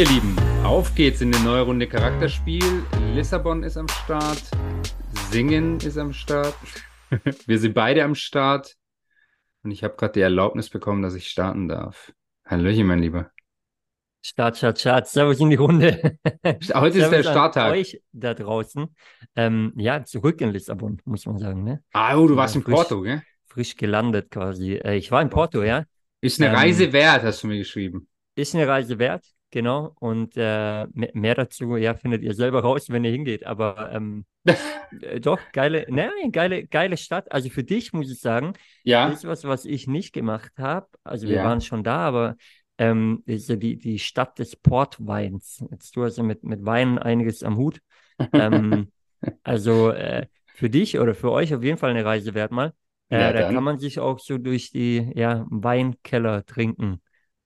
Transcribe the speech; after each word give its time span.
Ihr 0.00 0.08
Lieben, 0.08 0.34
auf 0.64 0.94
geht's 0.94 1.20
in 1.20 1.34
eine 1.34 1.44
neue 1.44 1.60
Runde 1.60 1.86
Charakterspiel. 1.86 2.86
Lissabon 3.14 3.62
ist 3.62 3.76
am 3.76 3.86
Start. 3.86 4.42
Singen 5.30 5.76
ist 5.80 5.98
am 5.98 6.14
Start. 6.14 6.54
Wir 7.46 7.58
sind 7.58 7.74
beide 7.74 8.02
am 8.02 8.14
Start. 8.14 8.76
Und 9.62 9.72
ich 9.72 9.84
habe 9.84 9.96
gerade 9.98 10.14
die 10.14 10.20
Erlaubnis 10.22 10.70
bekommen, 10.70 11.02
dass 11.02 11.14
ich 11.14 11.26
starten 11.26 11.68
darf. 11.68 12.14
Hallöchen, 12.46 12.86
mein 12.86 13.00
Lieber. 13.00 13.30
Start, 14.22 14.56
Start, 14.56 14.80
Start. 14.80 15.06
Servus 15.06 15.38
in 15.38 15.50
die 15.50 15.56
Runde. 15.56 16.16
Heute 16.72 16.98
ist 17.00 17.10
der 17.10 17.22
Starttag. 17.22 17.70
euch 17.72 18.00
da 18.12 18.32
draußen. 18.32 18.96
Ähm, 19.36 19.74
ja, 19.76 20.02
zurück 20.02 20.40
in 20.40 20.48
Lissabon, 20.48 21.02
muss 21.04 21.26
man 21.26 21.36
sagen. 21.36 21.62
Ne? 21.62 21.84
Ah, 21.92 22.16
oh, 22.16 22.26
du 22.26 22.36
warst 22.36 22.54
Ja, 22.54 22.60
in 22.60 22.64
frisch. 22.64 22.74
Porto, 22.74 23.02
gell? 23.02 23.22
Frisch 23.48 23.76
gelandet 23.76 24.30
quasi. 24.30 24.76
Äh, 24.76 24.96
ich 24.96 25.10
war 25.10 25.20
in 25.20 25.28
Porto, 25.28 25.62
ja. 25.62 25.84
Ist 26.22 26.40
eine 26.40 26.48
Ähm, 26.48 26.56
Reise 26.56 26.90
wert, 26.90 27.22
hast 27.22 27.42
du 27.42 27.48
mir 27.48 27.58
geschrieben. 27.58 28.08
Ist 28.34 28.54
eine 28.54 28.66
Reise 28.66 28.98
wert, 28.98 29.26
genau. 29.50 29.94
Und 30.00 30.36
äh, 30.36 30.86
me- 30.92 31.10
mehr 31.14 31.34
dazu, 31.34 31.76
ja, 31.76 31.94
findet 31.94 32.22
ihr 32.22 32.34
selber 32.34 32.60
raus, 32.62 32.88
wenn 32.90 33.04
ihr 33.04 33.10
hingeht. 33.12 33.46
Aber 33.46 33.90
ähm, 33.92 34.24
äh, 35.00 35.20
doch, 35.20 35.50
geile, 35.52 35.86
ne, 35.92 36.10
geile, 36.32 36.66
geile 36.66 36.96
Stadt. 36.96 37.30
Also 37.32 37.50
für 37.50 37.64
dich 37.64 37.92
muss 37.92 38.10
ich 38.10 38.20
sagen, 38.20 38.54
Ja, 38.84 39.10
ist 39.12 39.24
was, 39.24 39.44
was 39.44 39.64
ich 39.64 39.86
nicht 39.86 40.12
gemacht 40.12 40.52
habe. 40.58 40.88
Also 41.04 41.28
wir 41.28 41.36
Ja. 41.36 41.42
waren 41.42 41.60
schon 41.60 41.84
da, 41.84 41.98
aber 41.98 42.36
ähm, 42.78 43.22
ja 43.26 43.56
die, 43.56 43.78
die 43.78 43.98
Stadt 43.98 44.38
des 44.38 44.56
Portweins. 44.56 45.64
Jetzt 45.70 45.96
du 45.96 46.04
hast 46.04 46.16
ja 46.18 46.22
mit, 46.22 46.44
mit 46.44 46.64
Wein 46.64 46.98
einiges 46.98 47.42
am 47.42 47.56
Hut. 47.56 47.80
Ähm, 48.32 48.90
also 49.42 49.90
äh, 49.90 50.26
für 50.52 50.70
dich 50.70 50.98
oder 50.98 51.14
für 51.14 51.30
euch 51.32 51.54
auf 51.54 51.62
jeden 51.62 51.78
Fall 51.78 51.90
eine 51.90 52.04
Reise 52.04 52.34
wert 52.34 52.52
mal. 52.52 52.74
Äh, 53.08 53.18
Ja, 53.18 53.32
da 53.32 53.44
kann 53.44 53.64
man 53.64 53.78
sich 53.78 53.98
auch 54.00 54.18
so 54.18 54.38
durch 54.38 54.70
die 54.70 55.10
ja, 55.14 55.46
Weinkeller 55.50 56.44
trinken. 56.46 57.00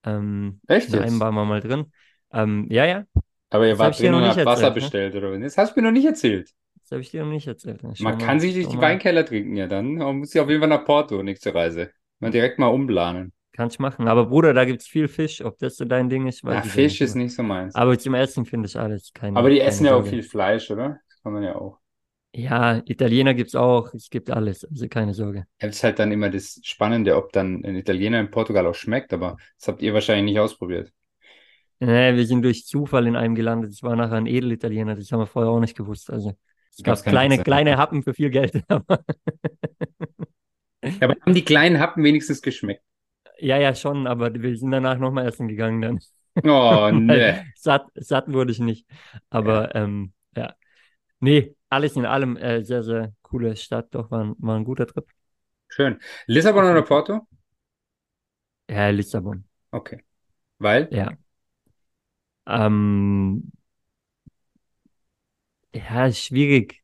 Ähm, 0.04 0.60
Echt 0.66 0.92
jetzt? 0.92 1.20
waren 1.20 1.34
wir 1.34 1.44
mal 1.44 1.60
drin. 1.60 1.92
Ähm, 2.32 2.66
ja, 2.70 2.84
ja, 2.86 3.04
Aber 3.50 3.66
ihr 3.66 3.78
wart 3.78 3.94
ich 3.94 4.00
drin 4.00 4.12
noch 4.12 4.18
und 4.18 4.24
nicht 4.24 4.36
habt 4.36 4.46
Wasser 4.46 4.68
ne? 4.68 4.74
bestellt, 4.74 5.14
oder? 5.14 5.38
Das 5.38 5.56
hast 5.56 5.74
du 5.76 5.80
mir 5.80 5.86
noch 5.86 5.92
nicht 5.92 6.04
erzählt. 6.06 6.50
das 6.80 6.90
habe 6.92 7.00
ich 7.02 7.10
dir 7.10 7.24
noch 7.24 7.30
nicht 7.32 7.46
erzählt. 7.46 7.82
Man 7.82 7.94
mal, 7.98 8.16
kann 8.18 8.40
sich 8.40 8.54
durch 8.54 8.68
die 8.68 8.76
mal. 8.76 8.82
Weinkeller 8.82 9.24
trinken, 9.24 9.56
ja 9.56 9.66
dann. 9.66 9.94
Man 9.96 10.18
muss 10.18 10.34
ja 10.34 10.42
auf 10.42 10.48
jeden 10.48 10.60
Fall 10.60 10.68
nach 10.68 10.84
Porto, 10.84 11.22
nächste 11.22 11.54
Reise. 11.54 11.90
Mal 12.20 12.30
direkt 12.30 12.58
mal 12.58 12.68
umplanen. 12.68 13.32
Kannst 13.52 13.78
machen. 13.80 14.08
Aber 14.08 14.26
Bruder, 14.26 14.52
da 14.52 14.64
gibt 14.64 14.82
es 14.82 14.88
viel 14.88 15.08
Fisch. 15.08 15.42
Ob 15.44 15.58
das 15.58 15.76
so 15.76 15.84
dein 15.84 16.08
Ding 16.08 16.26
ist, 16.26 16.44
weiß 16.44 16.60
Na, 16.60 16.64
ich 16.64 16.76
ja 16.76 16.82
Fisch 16.82 17.00
ist 17.00 17.14
mehr. 17.14 17.14
nicht 17.14 17.34
so 17.34 17.42
meins. 17.42 17.74
Aber 17.74 17.98
zum 17.98 18.14
Essen 18.14 18.44
finde 18.46 18.66
ich 18.68 18.78
alles 18.78 19.12
keine, 19.12 19.38
Aber 19.38 19.50
die 19.50 19.60
essen 19.60 19.86
ja 19.86 19.94
auch 19.96 20.06
viel 20.06 20.22
Fleisch, 20.22 20.70
oder? 20.70 21.00
Das 21.08 21.22
kann 21.22 21.32
man 21.32 21.42
ja 21.42 21.54
auch. 21.56 21.78
Ja, 22.34 22.82
Italiener 22.86 23.32
gibt's 23.34 23.54
auch. 23.54 23.94
Es 23.94 24.10
gibt 24.10 24.30
alles. 24.30 24.64
Also 24.64 24.88
keine 24.88 25.14
Sorge. 25.14 25.46
Das 25.60 25.76
ist 25.76 25.84
halt 25.84 25.98
dann 25.98 26.10
immer 26.10 26.30
das 26.30 26.60
Spannende, 26.64 27.16
ob 27.16 27.32
dann 27.32 27.64
ein 27.64 27.76
Italiener 27.76 28.18
in 28.20 28.30
Portugal 28.30 28.66
auch 28.66 28.74
schmeckt, 28.74 29.12
aber 29.12 29.36
das 29.58 29.68
habt 29.68 29.82
ihr 29.82 29.94
wahrscheinlich 29.94 30.24
nicht 30.24 30.40
ausprobiert. 30.40 30.92
Nee, 31.80 32.16
wir 32.16 32.26
sind 32.26 32.42
durch 32.42 32.66
Zufall 32.66 33.06
in 33.06 33.16
einem 33.16 33.34
gelandet. 33.34 33.70
Es 33.70 33.82
war 33.82 33.94
nachher 33.94 34.16
ein 34.16 34.26
Edelitaliener. 34.26 34.96
Das 34.96 35.10
haben 35.12 35.20
wir 35.20 35.26
vorher 35.26 35.50
auch 35.50 35.60
nicht 35.60 35.76
gewusst. 35.76 36.10
Also 36.10 36.34
es 36.76 36.82
gab 36.82 37.02
kleine, 37.04 37.38
kleine 37.38 37.76
Happen 37.76 38.02
für 38.02 38.14
viel 38.14 38.30
Geld. 38.30 38.62
Aber 38.68 38.98
Ja, 40.84 40.92
aber 41.00 41.16
haben 41.20 41.34
die 41.34 41.44
kleinen 41.44 41.78
Happen 41.78 42.04
wenigstens 42.04 42.42
geschmeckt? 42.42 42.82
ja, 43.38 43.58
ja, 43.58 43.74
schon. 43.74 44.06
Aber 44.06 44.32
wir 44.34 44.56
sind 44.56 44.70
danach 44.70 44.98
nochmal 44.98 45.26
essen 45.26 45.48
gegangen 45.48 45.80
dann. 45.80 46.00
Oh, 46.44 46.90
ne. 46.92 47.44
Satt, 47.54 47.86
satt 47.94 48.32
wurde 48.32 48.52
ich 48.52 48.58
nicht. 48.58 48.86
Aber 49.30 49.74
ähm, 49.74 50.12
ja. 50.12 50.23
Nee, 51.24 51.56
alles 51.70 51.96
in 51.96 52.04
allem 52.04 52.36
äh, 52.36 52.62
sehr, 52.62 52.82
sehr 52.82 53.14
coole 53.22 53.56
Stadt. 53.56 53.94
Doch, 53.94 54.10
war 54.10 54.24
ein, 54.24 54.34
war 54.36 54.56
ein 54.56 54.64
guter 54.64 54.86
Trip. 54.86 55.06
Schön. 55.68 55.98
Lissabon 56.26 56.66
oder 56.66 56.82
Porto? 56.82 57.26
Ja, 58.68 58.90
Lissabon. 58.90 59.44
Okay. 59.70 60.02
Weil? 60.58 60.86
Ja. 60.92 61.16
Ähm, 62.46 63.50
ja, 65.74 66.12
schwierig. 66.12 66.82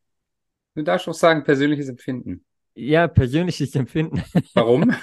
Du 0.75 0.85
darfst 0.85 1.07
auch 1.07 1.13
sagen, 1.13 1.45
persönliches 1.45 1.91
Empfinden. 1.91 2.43
Ja, 2.75 3.09
persönliches 3.09 3.75
Empfinden. 3.75 4.23
Warum? 4.55 4.91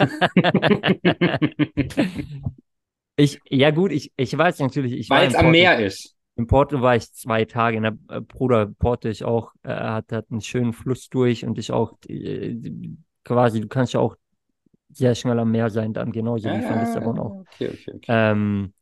Ich, 3.20 3.40
ja 3.50 3.72
gut, 3.72 3.92
ich, 3.92 4.14
ich 4.16 4.38
weiß 4.38 4.60
natürlich, 4.60 4.94
ich 4.94 5.10
Weil 5.10 5.28
es 5.28 5.36
am. 5.36 5.50
Meer 5.50 5.80
ist. 5.80 6.16
In 6.38 6.48
Porto 6.48 6.82
war 6.82 6.96
ich 6.96 7.12
zwei 7.14 7.46
Tage. 7.46 7.82
Na, 7.82 7.98
äh, 8.10 8.22
Bruder, 8.22 8.68
Porto 8.68 9.10
ist 9.10 9.24
auch, 9.24 9.54
äh, 9.64 9.70
hat, 9.74 10.12
hat 10.12 10.28
einen 10.32 10.42
schönen 10.42 10.72
Fluss 10.74 11.10
durch 11.10 11.46
und 11.46 11.58
ist 11.58 11.72
auch 11.72 11.94
äh, 12.08 12.56
quasi, 13.24 13.60
du 13.60 13.68
kannst 13.68 13.94
ja 13.94 14.00
auch 14.00 14.16
sehr 14.92 15.16
schnell 15.16 15.40
am 15.40 15.52
Meer 15.52 15.70
sein, 15.70 15.94
dann 15.94 16.12
genauso 16.12 16.46
wie 16.46 16.62
von 16.62 16.80
Lissabon 16.80 17.20
auch. 17.20 17.42
Okay, 17.42 17.70
okay, 17.70 17.92
okay. 17.96 18.06
Ähm, 18.08 18.74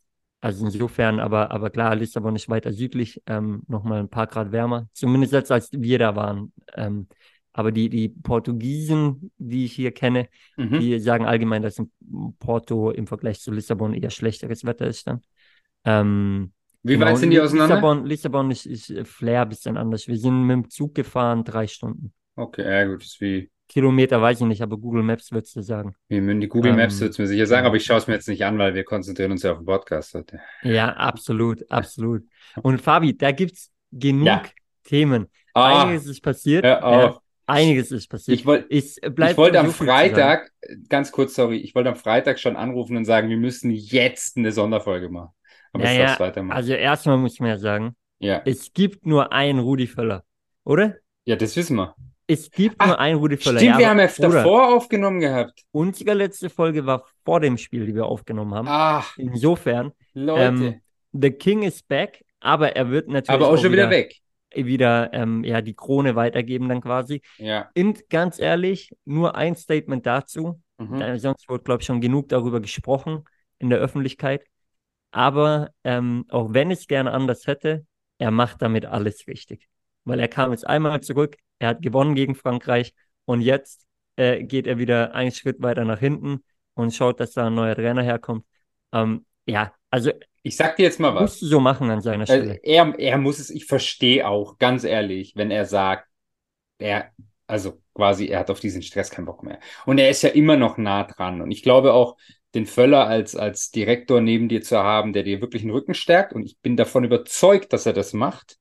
also 0.41 0.65
insofern, 0.65 1.19
aber, 1.19 1.49
aber 1.51 1.69
klar, 1.69 1.95
Lissabon 1.95 2.35
ist 2.35 2.49
weiter 2.49 2.71
südlich, 2.71 3.21
ähm, 3.25 3.63
nochmal 3.67 3.99
ein 3.99 4.09
paar 4.09 4.27
Grad 4.27 4.51
wärmer, 4.51 4.87
zumindest 4.93 5.33
jetzt 5.33 5.51
als 5.51 5.69
wir 5.71 5.97
da 5.97 6.15
waren. 6.15 6.53
Ähm, 6.75 7.07
aber 7.53 7.71
die, 7.71 7.89
die 7.89 8.09
Portugiesen, 8.09 9.31
die 9.37 9.65
ich 9.65 9.73
hier 9.73 9.91
kenne, 9.91 10.27
Mhm. 10.57 10.79
die 10.79 10.99
sagen 10.99 11.25
allgemein, 11.25 11.61
dass 11.63 11.79
in 11.79 11.89
Porto 12.37 12.91
im 12.91 13.07
Vergleich 13.07 13.39
zu 13.39 13.51
Lissabon 13.51 13.93
eher 13.93 14.09
schlechteres 14.09 14.65
Wetter 14.65 14.87
ist 14.87 15.07
dann. 15.07 15.21
Ähm, 15.85 16.51
Wie 16.85 16.93
genau, 16.93 17.07
weit 17.07 17.17
sind 17.17 17.31
die 17.31 17.39
auseinander? 17.41 17.75
Lissabon, 17.75 18.05
Lissabon 18.05 18.51
ist, 18.51 18.65
ist 18.65 18.89
äh, 18.91 19.05
Flair 19.05 19.41
ein 19.41 19.49
bisschen 19.49 19.75
anders. 19.75 20.07
Wir 20.07 20.17
sind 20.17 20.43
mit 20.43 20.53
dem 20.53 20.69
Zug 20.69 20.93
gefahren, 20.93 21.43
drei 21.43 21.67
Stunden. 21.67 22.13
Okay, 22.35 22.63
ja 22.63 22.85
gut, 22.85 23.01
das 23.01 23.07
ist 23.07 23.21
wie, 23.21 23.49
Kilometer 23.67 24.21
weiß 24.21 24.41
ich 24.41 24.45
nicht, 24.47 24.61
aber 24.61 24.77
Google 24.77 25.01
Maps 25.01 25.31
wird 25.31 25.45
es 25.45 25.53
dir 25.53 25.63
sagen. 25.63 25.95
wie 26.07 26.39
die 26.39 26.47
Google 26.47 26.73
Maps 26.73 26.95
Ähm, 26.95 27.01
wird 27.01 27.11
es 27.13 27.17
mir 27.17 27.27
sicher 27.27 27.47
sagen, 27.47 27.65
aber 27.65 27.75
ich 27.77 27.85
schaue 27.85 27.97
es 27.97 28.07
mir 28.07 28.13
jetzt 28.13 28.27
nicht 28.27 28.45
an, 28.45 28.57
weil 28.59 28.75
wir 28.75 28.83
konzentrieren 28.83 29.31
uns 29.31 29.41
ja 29.41 29.53
auf 29.53 29.57
den 29.57 29.65
Podcast 29.65 30.13
heute. 30.13 30.39
Ja, 30.61 30.89
absolut, 30.93 31.69
absolut. 31.71 32.23
Und 32.61 32.79
Fabi, 32.79 33.17
da 33.17 33.31
gibt's 33.31 33.71
genug 33.91 34.27
Ja. 34.27 34.43
Themen. 34.83 35.25
Ah, 35.55 35.83
Einiges 35.83 36.05
ist 36.05 36.21
passiert. 36.21 36.63
Ja, 36.63 37.19
einiges 37.47 37.91
ist 37.91 38.07
passiert. 38.07 38.37
Ich 38.39 38.45
wollte 38.45 38.67
Ich, 38.69 39.01
äh, 39.01 39.11
Ich 39.31 39.37
wollte 39.37 39.59
am. 39.59 39.71
Freitag, 39.71 40.51
ganz 40.89 41.11
kurz, 41.11 41.33
sorry, 41.33 41.57
ich 41.57 41.73
wollte 41.73 41.89
am 41.89 41.95
Freitag 41.95 42.39
schon 42.39 42.55
anrufen 42.55 42.97
und 42.97 43.05
sagen, 43.05 43.29
wir 43.29 43.37
müssen 43.37 43.71
jetzt 43.71 44.37
eine 44.37 44.51
Sonderfolge 44.51 45.09
machen. 45.09 45.29
Aber 45.75 45.83
Ja, 45.83 45.91
ich 45.91 45.97
ja, 45.99 46.05
darf's 46.07 46.19
weitermachen. 46.19 46.57
also 46.57 46.73
erstmal 46.73 47.17
muss 47.17 47.39
man 47.39 47.49
ja 47.49 47.57
sagen, 47.57 47.95
ja. 48.19 48.41
es 48.45 48.73
gibt 48.73 49.05
nur 49.05 49.31
einen 49.33 49.59
Rudi 49.59 49.87
Völler, 49.87 50.23
oder? 50.63 50.95
ja, 51.25 51.35
das 51.35 51.55
wissen 51.55 51.75
wir. 51.77 51.95
Es 52.27 52.49
gibt 52.49 52.75
Ach, 52.79 52.87
nur 52.87 52.99
einen 52.99 53.19
Rudi 53.19 53.37
Völler. 53.37 53.59
Stimmt, 53.59 53.73
Ja, 53.73 53.77
wir 53.79 53.89
haben 53.89 53.99
ja 53.99 54.07
davor 54.07 54.75
aufgenommen 54.75 55.19
gehabt. 55.19 55.63
unsere 55.71 56.13
letzte 56.13 56.49
Folge 56.49 56.85
war 56.85 57.05
vor 57.23 57.39
dem 57.39 57.57
Spiel, 57.57 57.85
die 57.85 57.93
wir 57.95 58.05
aufgenommen 58.05 58.53
haben. 58.55 58.67
Ach, 58.69 59.15
Insofern, 59.17 59.91
Leute. 60.13 60.43
ähm, 60.43 60.81
The 61.11 61.31
King 61.31 61.63
is 61.63 61.83
back, 61.83 62.23
aber 62.39 62.75
er 62.75 62.89
wird 62.89 63.07
natürlich 63.07 63.29
Aber 63.29 63.49
auch 63.53 63.57
schon 63.57 63.71
wieder 63.71 63.89
wieder, 63.89 63.89
weg. 63.91 64.15
wieder 64.53 65.13
ähm, 65.13 65.43
ja, 65.43 65.61
die 65.61 65.75
Krone 65.75 66.15
weitergeben 66.15 66.67
dann 66.69 66.81
quasi. 66.81 67.21
Ja. 67.37 67.69
Und 67.77 68.09
ganz 68.09 68.39
ehrlich, 68.39 68.91
nur 69.05 69.35
ein 69.35 69.55
Statement 69.55 70.05
dazu. 70.05 70.61
Mhm. 70.77 70.99
Da, 70.99 71.17
sonst 71.19 71.47
wurde, 71.47 71.63
glaube 71.63 71.81
ich, 71.81 71.85
schon 71.87 72.01
genug 72.01 72.29
darüber 72.29 72.59
gesprochen 72.59 73.23
in 73.59 73.69
der 73.69 73.79
Öffentlichkeit. 73.79 74.43
Aber 75.15 75.71
ähm, 75.83 76.25
auch 76.29 76.53
wenn 76.53 76.71
ich 76.71 76.79
es 76.79 76.87
gerne 76.87 77.11
anders 77.13 77.47
hätte, 77.47 77.85
er 78.17 78.31
macht 78.31 78.61
damit 78.61 78.85
alles 78.85 79.27
richtig. 79.27 79.67
Weil 80.03 80.19
er 80.19 80.27
kam 80.27 80.51
jetzt 80.51 80.67
einmal 80.67 81.01
zurück, 81.01 81.37
er 81.59 81.69
hat 81.69 81.81
gewonnen 81.81 82.15
gegen 82.15 82.35
Frankreich 82.35 82.93
und 83.25 83.41
jetzt 83.41 83.85
äh, 84.17 84.43
geht 84.43 84.67
er 84.67 84.77
wieder 84.77 85.15
einen 85.15 85.31
Schritt 85.31 85.61
weiter 85.61 85.85
nach 85.85 85.99
hinten 85.99 86.43
und 86.73 86.93
schaut, 86.93 87.19
dass 87.19 87.31
da 87.33 87.47
ein 87.47 87.55
neuer 87.55 87.75
Trainer 87.75 88.03
herkommt. 88.03 88.45
Ähm, 88.93 89.25
ja, 89.45 89.73
also 89.89 90.11
Ich 90.43 90.57
sag 90.57 90.75
dir 90.75 90.83
jetzt 90.83 90.99
mal 90.99 91.15
was. 91.15 91.31
musst 91.31 91.41
du 91.41 91.45
so 91.47 91.59
machen 91.59 91.89
an 91.89 92.01
seiner 92.01 92.27
Also 92.27 92.33
Stelle. 92.43 92.59
er, 92.63 92.99
er 92.99 93.17
muss 93.17 93.39
es, 93.39 93.49
ich 93.49 93.65
verstehe 93.65 94.27
auch, 94.27 94.57
ganz 94.57 94.83
ehrlich, 94.83 95.35
wenn 95.35 95.51
er 95.51 95.65
sagt, 95.65 96.07
er, 96.79 97.11
also 97.47 97.81
quasi, 97.93 98.27
er 98.27 98.39
hat 98.39 98.49
auf 98.51 98.59
diesen 98.59 98.81
Stress 98.81 99.09
keinen 99.11 99.25
Bock 99.25 99.43
mehr. 99.43 99.59
Und 99.85 99.97
er 99.99 100.09
ist 100.09 100.23
ja 100.23 100.29
immer 100.29 100.57
noch 100.57 100.77
nah 100.77 101.03
dran. 101.03 101.41
Und 101.41 101.51
ich 101.51 101.63
glaube 101.63 101.93
auch, 101.93 102.17
den 102.55 102.65
Völler 102.65 103.07
als, 103.07 103.35
als 103.35 103.71
Direktor 103.71 104.21
neben 104.21 104.49
dir 104.49 104.61
zu 104.61 104.77
haben, 104.77 105.13
der 105.13 105.23
dir 105.23 105.41
wirklich 105.41 105.61
den 105.63 105.71
Rücken 105.71 105.93
stärkt. 105.93 106.33
Und 106.33 106.43
ich 106.45 106.57
bin 106.59 106.77
davon 106.77 107.03
überzeugt, 107.03 107.73
dass 107.73 107.85
er 107.85 107.93
das 107.93 108.13
macht. 108.13 108.57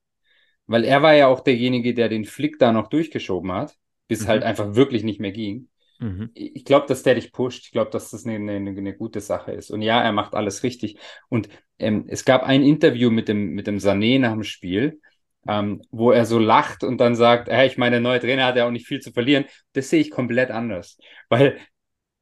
Weil 0.67 0.85
er 0.85 1.03
war 1.03 1.15
ja 1.15 1.29
auch 1.29 1.41
derjenige, 1.41 1.95
der 1.95 2.09
den 2.09 2.25
Flick 2.25 2.59
da 2.59 2.73
noch 2.73 2.89
durchgeschoben 2.89 3.53
hat, 3.53 3.75
bis 4.09 4.23
Mhm. 4.23 4.29
halt 4.29 4.43
einfach 4.43 4.75
wirklich 4.75 5.05
nicht 5.05 5.21
mehr 5.21 5.33
ging. 5.33 5.69
Mhm. 5.99 6.31
Ich 6.35 6.65
glaube, 6.65 6.87
dass 6.87 7.03
der 7.03 7.15
dich 7.15 7.33
pusht. 7.33 7.65
Ich 7.67 7.71
glaube, 7.71 7.91
dass 7.91 8.11
das 8.11 8.27
eine, 8.27 8.37
eine, 8.37 8.71
eine 8.71 8.97
gute 8.97 9.21
Sache 9.21 9.53
ist. 9.53 9.71
Und 9.71 9.83
ja, 9.83 10.03
er 10.03 10.13
macht 10.13 10.35
alles 10.35 10.63
richtig. 10.63 10.99
Und 11.29 11.49
ähm, 11.79 12.05
es 12.09 12.25
gab 12.25 12.43
ein 12.43 12.63
Interview 12.63 13.11
mit 13.11 13.29
dem, 13.29 13.51
mit 13.51 13.67
dem 13.67 13.79
Sané 13.79 14.19
nach 14.19 14.33
dem 14.33 14.43
Spiel, 14.43 15.01
ähm, 15.47 15.83
wo 15.91 16.11
er 16.11 16.25
so 16.25 16.39
lacht 16.39 16.83
und 16.83 16.99
dann 16.99 17.15
sagt, 17.15 17.49
hey, 17.49 17.67
ich 17.67 17.77
meine, 17.77 17.97
der 17.97 18.01
neue 18.01 18.21
Trainer 18.21 18.47
hat 18.47 18.57
ja 18.57 18.67
auch 18.67 18.71
nicht 18.71 18.87
viel 18.87 19.01
zu 19.01 19.13
verlieren. 19.13 19.45
Das 19.75 19.91
sehe 19.91 20.01
ich 20.01 20.11
komplett 20.11 20.51
anders. 20.51 20.99
Weil 21.29 21.59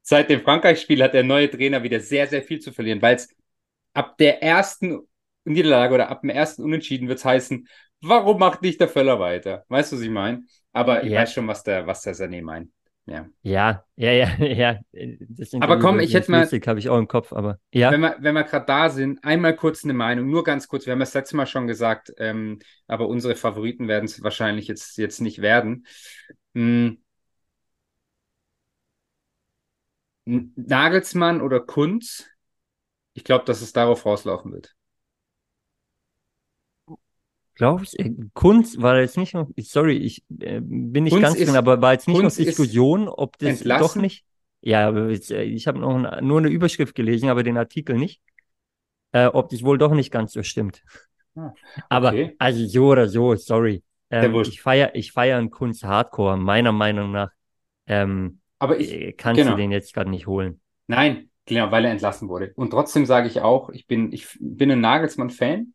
seit 0.03 0.29
dem 0.29 0.41
Frankreich-Spiel 0.41 1.01
hat 1.03 1.13
der 1.15 1.23
neue 1.23 1.49
Trainer 1.49 1.81
wieder 1.83 1.99
sehr, 1.99 2.27
sehr 2.27 2.43
viel 2.43 2.59
zu 2.59 2.71
verlieren, 2.71 3.01
weil 3.01 3.15
es 3.15 3.29
ab 3.93 4.17
der 4.17 4.43
ersten 4.43 4.99
Niederlage 5.45 5.95
oder 5.95 6.09
ab 6.09 6.21
dem 6.21 6.29
ersten 6.29 6.63
Unentschieden 6.63 7.07
wird 7.07 7.19
es 7.19 7.25
heißen, 7.25 7.67
warum 8.01 8.39
macht 8.39 8.61
nicht 8.61 8.79
der 8.79 8.87
Völler 8.89 9.19
weiter? 9.19 9.65
Weißt 9.69 9.91
du, 9.91 9.95
was 9.97 10.03
ich 10.03 10.09
meine? 10.09 10.43
Aber 10.71 11.03
ich 11.03 11.11
Ja. 11.11 11.21
weiß 11.21 11.33
schon, 11.33 11.47
was 11.47 11.63
der, 11.63 11.87
was 11.87 12.01
der 12.03 12.15
Sané 12.15 12.41
meint. 12.41 12.71
Ja. 13.05 13.27
Ja, 13.41 13.83
ja, 13.97 14.11
ja, 14.11 14.27
ja. 14.39 14.79
Aber 15.59 15.77
komm, 15.79 15.99
ich 15.99 16.13
hätte 16.13 16.31
mal. 16.31 16.47
habe 16.47 16.79
ich 16.79 16.89
auch 16.89 16.97
im 16.97 17.07
Kopf, 17.09 17.33
aber 17.33 17.59
ja. 17.73 17.91
Wenn 17.91 17.99
wir, 17.99 18.15
wenn 18.19 18.33
wir 18.33 18.43
gerade 18.43 18.65
da 18.65 18.89
sind, 18.89 19.23
einmal 19.25 19.55
kurz 19.55 19.83
eine 19.83 19.93
Meinung, 19.93 20.29
nur 20.29 20.43
ganz 20.43 20.67
kurz. 20.69 20.85
Wir 20.85 20.93
haben 20.93 20.99
das 21.01 21.13
letzte 21.13 21.35
Mal 21.35 21.45
schon 21.45 21.67
gesagt, 21.67 22.13
ähm, 22.17 22.59
aber 22.87 23.07
unsere 23.09 23.35
Favoriten 23.35 23.87
werden 23.89 24.05
es 24.05 24.23
wahrscheinlich 24.23 24.67
jetzt, 24.67 24.97
jetzt 24.97 25.19
nicht 25.19 25.41
werden. 25.41 25.85
Hm. 26.55 27.02
Nagelsmann 30.25 31.41
oder 31.41 31.59
Kunz? 31.59 32.25
Ich 33.13 33.23
glaube, 33.23 33.45
dass 33.45 33.61
es 33.61 33.73
darauf 33.73 34.05
rauslaufen 34.05 34.51
wird. 34.51 34.75
Glaube 37.55 37.83
ich, 37.83 37.99
äh, 37.99 38.11
Kunst 38.33 38.81
war 38.81 38.99
jetzt 38.99 39.17
nicht 39.17 39.35
noch, 39.35 39.47
sorry, 39.57 39.97
ich 39.97 40.23
äh, 40.39 40.59
bin 40.59 41.03
nicht 41.03 41.13
Kunst 41.13 41.35
ganz 41.35 41.37
drin, 41.37 41.55
aber 41.55 41.81
war 41.81 41.93
jetzt 41.93 42.07
nicht 42.07 42.19
Kunst 42.19 42.39
noch 42.39 42.45
Diskussion, 42.45 43.07
ob 43.07 43.37
das 43.37 43.59
entlassen? 43.59 43.99
doch 43.99 44.01
nicht. 44.01 44.25
Ja, 44.61 44.91
jetzt, 45.07 45.29
äh, 45.29 45.43
ich 45.43 45.67
habe 45.67 45.79
noch 45.79 45.93
ein, 45.93 46.25
nur 46.25 46.39
eine 46.39 46.49
Überschrift 46.49 46.95
gelesen, 46.95 47.29
aber 47.29 47.43
den 47.43 47.57
Artikel 47.57 47.97
nicht. 47.97 48.21
Äh, 49.11 49.27
ob 49.27 49.49
das 49.49 49.63
wohl 49.63 49.77
doch 49.77 49.93
nicht 49.93 50.09
ganz 50.09 50.33
so 50.33 50.41
stimmt. 50.41 50.83
Ah, 51.35 51.53
okay. 51.77 51.85
Aber 51.89 52.13
also 52.39 52.65
so 52.65 52.87
oder 52.87 53.07
so, 53.07 53.35
sorry. 53.35 53.83
Ähm, 54.09 54.33
ich 54.41 54.61
feiere 54.61 54.95
ich 54.95 55.11
feier 55.11 55.37
einen 55.37 55.51
Kunst 55.51 55.83
Hardcore, 55.83 56.37
meiner 56.37 56.71
Meinung 56.71 57.11
nach. 57.11 57.31
Ähm, 57.85 58.39
aber 58.63 58.79
ich 58.79 58.93
äh, 58.93 59.11
kannst 59.11 59.39
genau. 59.39 59.51
du 59.51 59.57
den 59.57 59.71
jetzt 59.71 59.93
gerade 59.93 60.09
nicht 60.09 60.25
holen. 60.25 60.61
Nein, 60.87 61.29
genau, 61.45 61.69
weil 61.69 61.83
er 61.83 61.91
entlassen 61.91 62.29
wurde. 62.29 62.53
Und 62.55 62.71
trotzdem 62.71 63.05
sage 63.05 63.27
ich 63.27 63.41
auch, 63.41 63.69
ich 63.69 63.87
bin, 63.87 64.13
ich 64.13 64.37
bin 64.39 64.71
ein 64.71 64.79
Nagelsmann-Fan, 64.79 65.73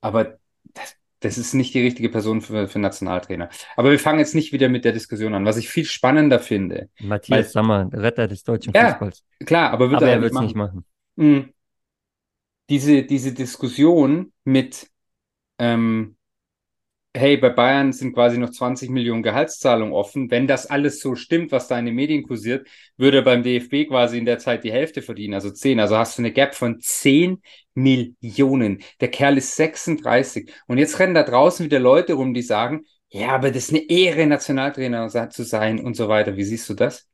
aber 0.00 0.38
das, 0.62 0.96
das 1.20 1.38
ist 1.38 1.54
nicht 1.54 1.74
die 1.74 1.82
richtige 1.82 2.08
Person 2.08 2.40
für, 2.40 2.68
für 2.68 2.78
Nationaltrainer. 2.78 3.48
Aber 3.76 3.90
wir 3.90 3.98
fangen 3.98 4.20
jetzt 4.20 4.36
nicht 4.36 4.52
wieder 4.52 4.68
mit 4.68 4.84
der 4.84 4.92
Diskussion 4.92 5.34
an. 5.34 5.44
Was 5.44 5.56
ich 5.56 5.68
viel 5.68 5.84
spannender 5.84 6.38
finde. 6.38 6.88
Matthias 7.00 7.36
weil, 7.36 7.44
Sammer, 7.44 7.90
Retter 7.92 8.28
des 8.28 8.44
deutschen 8.44 8.72
ja, 8.72 8.90
Fußballs. 8.90 9.24
Klar, 9.44 9.72
aber, 9.72 9.86
aber 9.86 10.06
er, 10.06 10.22
wird 10.22 10.34
es 10.34 10.40
nicht 10.40 10.54
machen. 10.54 10.84
Mhm. 11.16 11.52
Diese, 12.70 13.02
diese 13.02 13.32
Diskussion 13.34 14.32
mit, 14.44 14.88
ähm, 15.58 16.15
hey, 17.16 17.36
bei 17.36 17.48
Bayern 17.48 17.92
sind 17.92 18.12
quasi 18.12 18.38
noch 18.38 18.50
20 18.50 18.90
Millionen 18.90 19.22
Gehaltszahlungen 19.22 19.94
offen. 19.94 20.30
Wenn 20.30 20.46
das 20.46 20.66
alles 20.66 21.00
so 21.00 21.14
stimmt, 21.14 21.50
was 21.52 21.68
da 21.68 21.78
in 21.78 21.86
den 21.86 21.94
Medien 21.94 22.22
kursiert, 22.22 22.68
würde 22.96 23.18
er 23.18 23.22
beim 23.22 23.42
DFB 23.42 23.88
quasi 23.88 24.18
in 24.18 24.26
der 24.26 24.38
Zeit 24.38 24.64
die 24.64 24.72
Hälfte 24.72 25.02
verdienen, 25.02 25.34
also 25.34 25.50
10. 25.50 25.80
Also 25.80 25.96
hast 25.96 26.18
du 26.18 26.22
eine 26.22 26.32
Gap 26.32 26.54
von 26.54 26.80
10 26.80 27.42
Millionen. 27.74 28.82
Der 29.00 29.10
Kerl 29.10 29.38
ist 29.38 29.56
36. 29.56 30.52
Und 30.66 30.78
jetzt 30.78 30.98
rennen 30.98 31.14
da 31.14 31.22
draußen 31.22 31.64
wieder 31.64 31.80
Leute 31.80 32.14
rum, 32.14 32.34
die 32.34 32.42
sagen, 32.42 32.84
ja, 33.08 33.28
aber 33.28 33.50
das 33.50 33.64
ist 33.64 33.70
eine 33.70 33.88
Ehre, 33.88 34.26
Nationaltrainer 34.26 35.08
zu 35.30 35.44
sein 35.44 35.80
und 35.80 35.96
so 35.96 36.08
weiter. 36.08 36.36
Wie 36.36 36.44
siehst 36.44 36.68
du 36.68 36.74
das? 36.74 37.08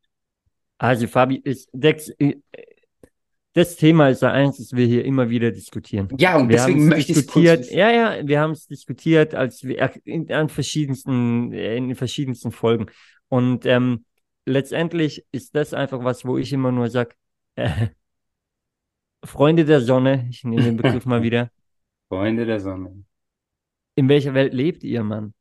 Also, 0.79 1.07
Fabi, 1.07 1.41
ich, 1.45 1.69
das 3.55 3.77
Thema 3.77 4.09
ist 4.09 4.23
ja 4.23 4.31
eins, 4.31 4.57
das 4.57 4.73
wir 4.73 4.87
hier 4.87 5.05
immer 5.05 5.29
wieder 5.29 5.51
diskutieren. 5.51 6.09
Ja, 6.19 6.39
und 6.39 6.49
wir 6.49 6.57
deswegen 6.57 6.89
möchte 6.89 7.13
ich 7.13 7.19
diskutiert. 7.19 7.71
Ja, 7.71 7.91
ja, 7.91 8.27
wir 8.27 8.41
haben 8.41 8.53
es 8.53 8.67
diskutiert, 8.67 9.35
als 9.35 9.63
wir 9.63 9.93
in, 10.05 10.27
in 10.27 10.49
verschiedensten, 10.49 11.53
in 11.53 11.95
verschiedensten 11.95 12.51
Folgen. 12.51 12.87
Und 13.29 13.67
ähm, 13.67 14.05
letztendlich 14.47 15.27
ist 15.33 15.55
das 15.55 15.75
einfach 15.75 16.03
was, 16.03 16.25
wo 16.25 16.39
ich 16.39 16.53
immer 16.53 16.73
nur 16.73 16.89
sage, 16.89 17.15
äh, 17.57 17.89
Freunde 19.25 19.65
der 19.65 19.83
Sonne, 19.83 20.27
ich 20.31 20.45
nehme 20.45 20.63
den 20.63 20.77
Begriff 20.77 21.05
mal 21.05 21.23
wieder. 21.23 21.51
Freunde 22.09 22.47
der 22.47 22.59
Sonne. 22.59 23.05
In 23.95 24.09
welcher 24.09 24.33
Welt 24.33 24.55
lebt 24.55 24.83
ihr, 24.83 25.03
Mann? 25.03 25.35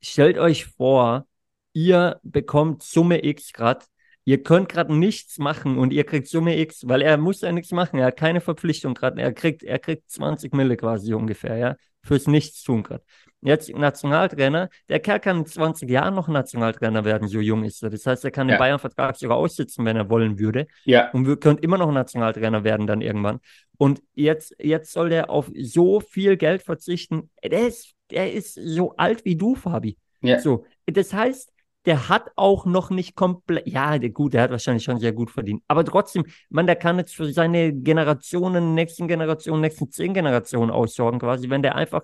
Stellt 0.00 0.38
euch 0.38 0.66
vor, 0.66 1.26
ihr 1.72 2.20
bekommt 2.24 2.82
Summe 2.82 3.24
X 3.24 3.52
grad 3.52 3.86
ihr 4.24 4.42
könnt 4.42 4.68
gerade 4.68 4.94
nichts 4.94 5.38
machen 5.38 5.78
und 5.78 5.92
ihr 5.92 6.04
kriegt 6.04 6.28
Summe 6.28 6.58
X, 6.58 6.86
weil 6.88 7.02
er 7.02 7.16
muss 7.16 7.40
ja 7.42 7.52
nichts 7.52 7.72
machen, 7.72 7.98
er 7.98 8.06
hat 8.06 8.16
keine 8.16 8.40
Verpflichtung 8.40 8.94
gerade, 8.94 9.20
er 9.20 9.32
kriegt, 9.32 9.62
er 9.62 9.78
kriegt 9.78 10.10
20 10.10 10.54
Mille 10.54 10.76
quasi 10.76 11.14
ungefähr, 11.14 11.56
ja, 11.56 11.76
fürs 12.02 12.26
Nichtstun 12.26 12.82
gerade. 12.82 13.04
Jetzt 13.46 13.68
Nationaltrainer, 13.68 14.70
der 14.88 15.00
Kerl 15.00 15.20
kann 15.20 15.38
in 15.40 15.46
20 15.46 15.90
Jahren 15.90 16.14
noch 16.14 16.28
Nationaltrainer 16.28 17.04
werden, 17.04 17.28
so 17.28 17.40
jung 17.40 17.62
ist 17.64 17.82
er. 17.82 17.90
Das 17.90 18.06
heißt, 18.06 18.24
er 18.24 18.30
kann 18.30 18.48
den 18.48 18.56
Bayern-Vertrag 18.56 19.16
sogar 19.16 19.36
aussitzen, 19.36 19.84
wenn 19.84 19.96
er 19.96 20.08
wollen 20.08 20.38
würde. 20.38 20.66
Ja. 20.84 21.10
Und 21.10 21.26
wir 21.26 21.36
können 21.36 21.58
immer 21.58 21.76
noch 21.76 21.92
Nationaltrainer 21.92 22.64
werden 22.64 22.86
dann 22.86 23.02
irgendwann. 23.02 23.40
Und 23.76 24.02
jetzt, 24.14 24.56
jetzt 24.58 24.92
soll 24.92 25.10
der 25.10 25.28
auf 25.28 25.50
so 25.54 26.00
viel 26.00 26.38
Geld 26.38 26.62
verzichten. 26.62 27.28
Der 27.42 27.66
ist, 27.66 27.92
der 28.10 28.32
ist 28.32 28.54
so 28.54 28.96
alt 28.96 29.26
wie 29.26 29.36
du, 29.36 29.54
Fabi. 29.54 29.98
Ja. 30.22 30.40
So. 30.40 30.64
Das 30.86 31.12
heißt, 31.12 31.52
der 31.86 32.08
hat 32.08 32.30
auch 32.36 32.64
noch 32.64 32.90
nicht 32.90 33.14
komplett, 33.14 33.66
ja, 33.66 33.98
der, 33.98 34.10
gut, 34.10 34.34
der 34.34 34.42
hat 34.42 34.50
wahrscheinlich 34.50 34.84
schon 34.84 35.00
sehr 35.00 35.12
gut 35.12 35.30
verdient. 35.30 35.62
Aber 35.68 35.84
trotzdem, 35.84 36.24
man, 36.48 36.66
der 36.66 36.76
kann 36.76 36.98
jetzt 36.98 37.14
für 37.14 37.30
seine 37.30 37.72
Generationen, 37.72 38.74
nächsten 38.74 39.06
Generationen, 39.06 39.60
nächsten 39.60 39.90
zehn 39.90 40.14
Generationen 40.14 40.70
aussorgen, 40.70 41.20
quasi, 41.20 41.50
wenn 41.50 41.62
der 41.62 41.74
einfach 41.76 42.02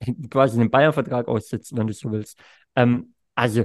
quasi 0.30 0.58
den 0.58 0.70
Bayern-Vertrag 0.70 1.28
aussitzt, 1.28 1.76
wenn 1.76 1.86
du 1.86 1.92
so 1.92 2.12
willst. 2.12 2.38
Ähm, 2.76 3.14
also, 3.34 3.64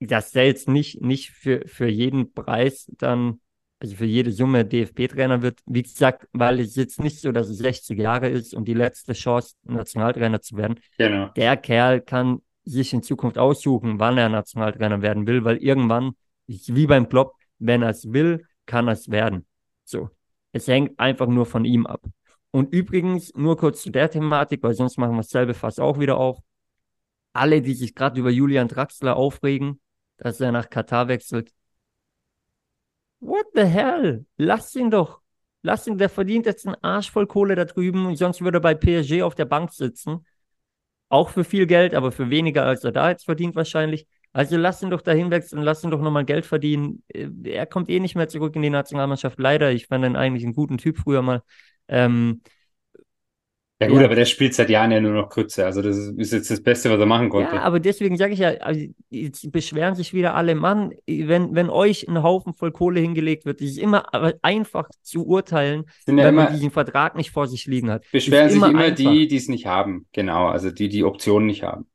dass 0.00 0.32
der 0.32 0.46
jetzt 0.46 0.68
nicht, 0.68 1.00
nicht 1.00 1.30
für, 1.30 1.62
für 1.66 1.86
jeden 1.86 2.32
Preis 2.32 2.90
dann, 2.98 3.40
also 3.78 3.96
für 3.96 4.06
jede 4.06 4.32
Summe 4.32 4.64
DFB-Trainer 4.64 5.42
wird, 5.42 5.60
wie 5.66 5.82
gesagt, 5.82 6.26
weil 6.32 6.58
es 6.60 6.74
jetzt 6.74 7.00
nicht 7.00 7.20
so, 7.20 7.30
dass 7.30 7.48
er 7.48 7.54
60 7.54 7.98
Jahre 7.98 8.28
ist 8.28 8.52
und 8.52 8.66
die 8.66 8.74
letzte 8.74 9.12
Chance, 9.12 9.54
Nationaltrainer 9.62 10.40
zu 10.40 10.56
werden. 10.56 10.80
Genau. 10.98 11.28
Der 11.36 11.56
Kerl 11.56 12.00
kann 12.00 12.40
sich 12.64 12.92
in 12.92 13.02
Zukunft 13.02 13.38
aussuchen, 13.38 13.98
wann 13.98 14.18
er 14.18 14.28
Nationaltrainer 14.28 15.02
werden 15.02 15.26
will, 15.26 15.44
weil 15.44 15.56
irgendwann, 15.58 16.12
wie 16.46 16.86
beim 16.86 17.08
Klopp, 17.08 17.34
wenn 17.58 17.82
er 17.82 17.90
es 17.90 18.12
will, 18.12 18.46
kann 18.66 18.88
er 18.88 18.94
es 18.94 19.10
werden. 19.10 19.46
So. 19.84 20.10
Es 20.52 20.66
hängt 20.66 20.98
einfach 20.98 21.26
nur 21.26 21.46
von 21.46 21.64
ihm 21.64 21.86
ab. 21.86 22.02
Und 22.50 22.72
übrigens, 22.72 23.32
nur 23.34 23.56
kurz 23.56 23.82
zu 23.82 23.90
der 23.90 24.10
Thematik, 24.10 24.62
weil 24.62 24.74
sonst 24.74 24.98
machen 24.98 25.12
wir 25.12 25.18
dasselbe 25.22 25.54
fast 25.54 25.80
auch 25.80 26.00
wieder 26.00 26.16
auf. 26.16 26.38
Alle, 27.32 27.62
die 27.62 27.74
sich 27.74 27.94
gerade 27.94 28.18
über 28.18 28.30
Julian 28.30 28.66
Draxler 28.66 29.16
aufregen, 29.16 29.80
dass 30.16 30.40
er 30.40 30.50
nach 30.50 30.68
Katar 30.68 31.06
wechselt. 31.06 31.52
What 33.20 33.46
the 33.54 33.64
hell? 33.64 34.26
Lass 34.36 34.74
ihn 34.74 34.90
doch. 34.90 35.20
Lass 35.62 35.86
ihn, 35.86 35.98
der 35.98 36.08
verdient 36.08 36.46
jetzt 36.46 36.66
einen 36.66 36.76
Arsch 36.82 37.10
voll 37.10 37.26
Kohle 37.26 37.54
da 37.54 37.66
drüben 37.66 38.06
und 38.06 38.16
sonst 38.16 38.40
würde 38.40 38.58
er 38.58 38.62
bei 38.62 38.74
PSG 38.74 39.22
auf 39.22 39.34
der 39.34 39.44
Bank 39.44 39.72
sitzen 39.72 40.24
auch 41.10 41.28
für 41.30 41.44
viel 41.44 41.66
Geld, 41.66 41.94
aber 41.94 42.12
für 42.12 42.30
weniger, 42.30 42.64
als 42.64 42.84
er 42.84 42.92
da 42.92 43.10
jetzt 43.10 43.26
verdient 43.26 43.54
wahrscheinlich. 43.56 44.06
Also 44.32 44.56
lass 44.56 44.82
ihn 44.82 44.90
doch 44.90 45.02
dahin 45.02 45.30
wechseln, 45.30 45.62
lass 45.62 45.84
ihn 45.84 45.90
doch 45.90 46.00
nochmal 46.00 46.24
Geld 46.24 46.46
verdienen. 46.46 47.02
Äh, 47.08 47.28
er 47.44 47.66
kommt 47.66 47.90
eh 47.90 48.00
nicht 48.00 48.14
mehr 48.14 48.28
zurück 48.28 48.56
in 48.56 48.62
die 48.62 48.70
Nationalmannschaft, 48.70 49.38
leider. 49.38 49.72
Ich 49.72 49.88
fand 49.88 50.04
ihn 50.04 50.16
eigentlich 50.16 50.44
einen 50.44 50.54
guten 50.54 50.78
Typ 50.78 50.98
früher 50.98 51.22
mal. 51.22 51.42
Ähm, 51.88 52.40
ja 53.80 53.88
gut, 53.88 54.00
ja. 54.00 54.04
aber 54.04 54.14
der 54.14 54.26
spielt 54.26 54.54
seit 54.54 54.68
Jahren 54.68 54.90
ja 54.92 55.00
nur 55.00 55.12
noch 55.12 55.30
Krütze. 55.30 55.64
Also 55.64 55.80
das 55.80 55.96
ist 55.96 56.32
jetzt 56.32 56.50
das 56.50 56.62
Beste, 56.62 56.90
was 56.90 57.00
er 57.00 57.06
machen 57.06 57.30
konnte. 57.30 57.56
Ja, 57.56 57.62
aber 57.62 57.80
deswegen 57.80 58.18
sage 58.18 58.34
ich 58.34 58.40
ja, 58.40 58.50
also 58.60 58.80
jetzt 59.08 59.50
beschweren 59.50 59.94
sich 59.94 60.12
wieder 60.12 60.34
alle, 60.34 60.54
Mann, 60.54 60.92
wenn, 61.06 61.54
wenn 61.54 61.70
euch 61.70 62.06
ein 62.06 62.22
Haufen 62.22 62.52
voll 62.52 62.72
Kohle 62.72 63.00
hingelegt 63.00 63.46
wird, 63.46 63.62
ist 63.62 63.72
es 63.72 63.78
immer 63.78 64.04
einfach 64.42 64.88
zu 65.02 65.26
urteilen, 65.26 65.84
wenn 66.04 66.18
ja 66.18 66.28
immer, 66.28 66.44
man 66.44 66.52
diesen 66.52 66.70
Vertrag 66.70 67.16
nicht 67.16 67.30
vor 67.30 67.46
sich 67.46 67.66
liegen 67.66 67.90
hat. 67.90 68.04
Beschweren 68.12 68.50
sich 68.50 68.58
immer, 68.58 68.68
immer 68.68 68.90
die, 68.90 69.26
die 69.26 69.36
es 69.36 69.48
nicht 69.48 69.64
haben. 69.64 70.06
Genau, 70.12 70.48
also 70.48 70.70
die 70.70 70.90
die 70.90 71.02
Optionen 71.02 71.46
nicht 71.46 71.62
haben. 71.62 71.86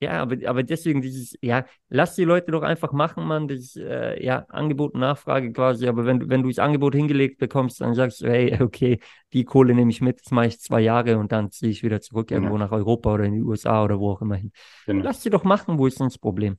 Ja, 0.00 0.22
aber, 0.22 0.36
aber 0.48 0.62
deswegen 0.62 1.02
dieses, 1.02 1.34
ja, 1.40 1.64
lass 1.88 2.14
die 2.14 2.22
Leute 2.22 2.52
doch 2.52 2.62
einfach 2.62 2.92
machen, 2.92 3.26
man, 3.26 3.48
das 3.48 3.74
äh, 3.74 4.24
ja, 4.24 4.46
Angebot 4.48 4.94
und 4.94 5.00
Nachfrage 5.00 5.52
quasi, 5.52 5.88
aber 5.88 6.04
wenn, 6.06 6.30
wenn 6.30 6.44
du 6.44 6.48
das 6.48 6.60
Angebot 6.60 6.94
hingelegt 6.94 7.38
bekommst, 7.38 7.80
dann 7.80 7.94
sagst 7.94 8.20
du, 8.20 8.28
hey, 8.28 8.56
okay, 8.62 9.00
die 9.32 9.44
Kohle 9.44 9.74
nehme 9.74 9.90
ich 9.90 10.00
mit, 10.00 10.20
das 10.24 10.30
mache 10.30 10.46
ich 10.46 10.60
zwei 10.60 10.80
Jahre 10.82 11.18
und 11.18 11.32
dann 11.32 11.50
ziehe 11.50 11.72
ich 11.72 11.82
wieder 11.82 12.00
zurück 12.00 12.28
genau. 12.28 12.42
irgendwo 12.42 12.58
nach 12.58 12.70
Europa 12.70 13.12
oder 13.12 13.24
in 13.24 13.34
die 13.34 13.42
USA 13.42 13.82
oder 13.82 13.98
wo 13.98 14.12
auch 14.12 14.22
immer 14.22 14.36
hin. 14.36 14.52
Genau. 14.86 15.02
Lass 15.02 15.20
sie 15.20 15.30
doch 15.30 15.42
machen, 15.42 15.78
wo 15.78 15.86
ist 15.88 15.98
denn 15.98 16.06
das 16.06 16.18
Problem? 16.18 16.58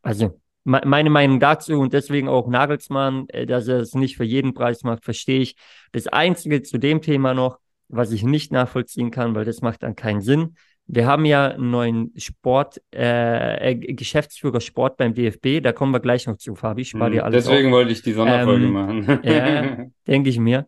Also, 0.00 0.40
me 0.64 0.80
meine 0.86 1.10
Meinung 1.10 1.40
dazu 1.40 1.78
und 1.78 1.92
deswegen 1.92 2.28
auch 2.28 2.48
Nagelsmann, 2.48 3.28
äh, 3.28 3.44
dass 3.44 3.68
er 3.68 3.80
es 3.80 3.94
nicht 3.94 4.16
für 4.16 4.24
jeden 4.24 4.54
Preis 4.54 4.82
macht, 4.82 5.04
verstehe 5.04 5.40
ich. 5.40 5.56
Das 5.92 6.06
Einzige 6.06 6.62
zu 6.62 6.78
dem 6.78 7.02
Thema 7.02 7.34
noch, 7.34 7.58
was 7.88 8.12
ich 8.12 8.22
nicht 8.22 8.50
nachvollziehen 8.50 9.10
kann, 9.10 9.34
weil 9.34 9.44
das 9.44 9.60
macht 9.60 9.82
dann 9.82 9.94
keinen 9.94 10.22
Sinn, 10.22 10.56
wir 10.88 11.06
haben 11.06 11.24
ja 11.24 11.48
einen 11.48 11.70
neuen 11.70 12.12
Sport, 12.16 12.80
äh, 12.94 13.72
äh 13.72 13.74
Geschäftsführer 13.74 14.60
Sport 14.60 14.96
beim 14.96 15.14
DFB, 15.14 15.60
da 15.62 15.72
kommen 15.72 15.92
wir 15.92 16.00
gleich 16.00 16.26
noch 16.26 16.36
zu, 16.36 16.54
Fabi. 16.54 16.82
Ich 16.82 16.90
spare 16.90 17.10
dir 17.10 17.20
hm, 17.20 17.26
alles 17.26 17.44
Deswegen 17.44 17.68
auf. 17.68 17.74
wollte 17.74 17.92
ich 17.92 18.02
die 18.02 18.12
Sonderfolge 18.12 18.64
ähm, 18.66 18.72
machen. 18.72 19.20
ja, 19.24 19.86
denke 20.06 20.30
ich 20.30 20.38
mir. 20.38 20.66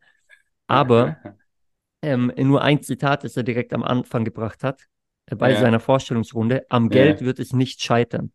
Aber 0.66 1.16
ähm, 2.02 2.32
nur 2.36 2.62
ein 2.62 2.82
Zitat, 2.82 3.24
das 3.24 3.36
er 3.36 3.44
direkt 3.44 3.72
am 3.72 3.84
Anfang 3.84 4.24
gebracht 4.24 4.64
hat, 4.64 4.86
äh, 5.26 5.36
bei 5.36 5.52
ja. 5.52 5.60
seiner 5.60 5.80
Vorstellungsrunde. 5.80 6.66
Am 6.68 6.88
Geld 6.88 7.20
ja. 7.20 7.26
wird 7.26 7.38
es 7.38 7.52
nicht 7.52 7.82
scheitern. 7.82 8.32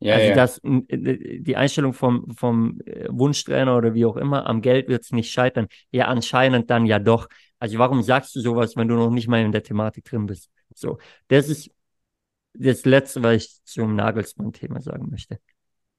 Ja, 0.00 0.16
also 0.16 0.34
das, 0.34 0.60
die 0.64 1.56
Einstellung 1.56 1.92
vom, 1.92 2.28
vom 2.34 2.80
äh, 2.86 3.06
Wunschtrainer 3.08 3.76
oder 3.76 3.94
wie 3.94 4.04
auch 4.04 4.16
immer, 4.16 4.46
am 4.46 4.60
Geld 4.60 4.88
wird 4.88 5.04
es 5.04 5.12
nicht 5.12 5.30
scheitern. 5.30 5.68
Ja, 5.92 6.06
anscheinend 6.06 6.70
dann 6.70 6.86
ja 6.86 6.98
doch. 6.98 7.28
Also 7.60 7.78
warum 7.78 8.02
sagst 8.02 8.34
du 8.34 8.40
sowas, 8.40 8.74
wenn 8.74 8.88
du 8.88 8.96
noch 8.96 9.10
nicht 9.10 9.28
mal 9.28 9.40
in 9.40 9.52
der 9.52 9.62
Thematik 9.62 10.04
drin 10.04 10.26
bist? 10.26 10.50
So, 10.78 10.98
das 11.28 11.48
ist 11.48 11.70
das 12.54 12.84
Letzte, 12.84 13.22
was 13.22 13.36
ich 13.44 13.64
zum 13.64 13.96
Nagelsmann-Thema 13.96 14.80
sagen 14.80 15.08
möchte. 15.10 15.38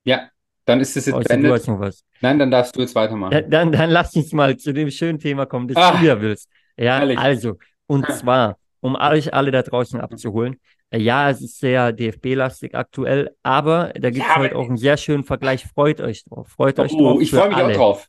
Ja, 0.03 0.29
dann 0.65 0.79
ist 0.79 0.95
es 0.97 1.05
jetzt 1.07 1.15
Außer 1.15 1.27
beendet. 1.29 1.49
du 1.51 1.53
hast 1.55 1.67
noch 1.67 1.79
was. 1.79 2.03
Nein, 2.21 2.39
dann 2.39 2.51
darfst 2.51 2.75
du 2.75 2.81
jetzt 2.81 2.95
weitermachen. 2.95 3.33
Ja, 3.33 3.41
dann, 3.41 3.71
dann 3.71 3.89
lass 3.89 4.15
uns 4.15 4.31
mal 4.33 4.55
zu 4.57 4.73
dem 4.73 4.89
schönen 4.91 5.19
Thema 5.19 5.45
kommen, 5.45 5.67
das 5.67 5.77
Ah, 5.77 5.97
du 5.99 6.05
ja 6.05 6.21
willst. 6.21 6.49
Ja, 6.77 6.99
herrlich. 6.99 7.17
also, 7.17 7.57
und 7.87 8.05
zwar, 8.11 8.57
um 8.79 8.95
euch 8.95 9.33
alle 9.33 9.51
da 9.51 9.61
draußen 9.61 9.99
abzuholen, 9.99 10.59
äh, 10.91 10.99
ja, 10.99 11.29
es 11.29 11.41
ist 11.41 11.59
sehr 11.59 11.91
DFB-lastig 11.91 12.75
aktuell, 12.75 13.35
aber 13.43 13.91
da 13.95 14.09
gibt 14.09 14.25
es 14.25 14.29
Ja, 14.35 14.39
heute 14.39 14.55
auch 14.55 14.67
einen 14.67 14.77
sehr 14.77 14.97
schönen 14.97 15.23
Vergleich. 15.23 15.65
Freut 15.65 16.01
euch 16.01 16.23
drauf. 16.25 16.49
Freut 16.49 16.79
euch 16.79 16.93
Oh, 16.93 16.99
drauf. 17.13 17.21
ich 17.21 17.31
freue 17.31 17.49
mich 17.49 17.57
alle. 17.57 17.73
auch 17.73 17.77
drauf. 17.77 18.07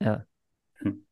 Ja. 0.00 0.24
Hm. 0.78 1.04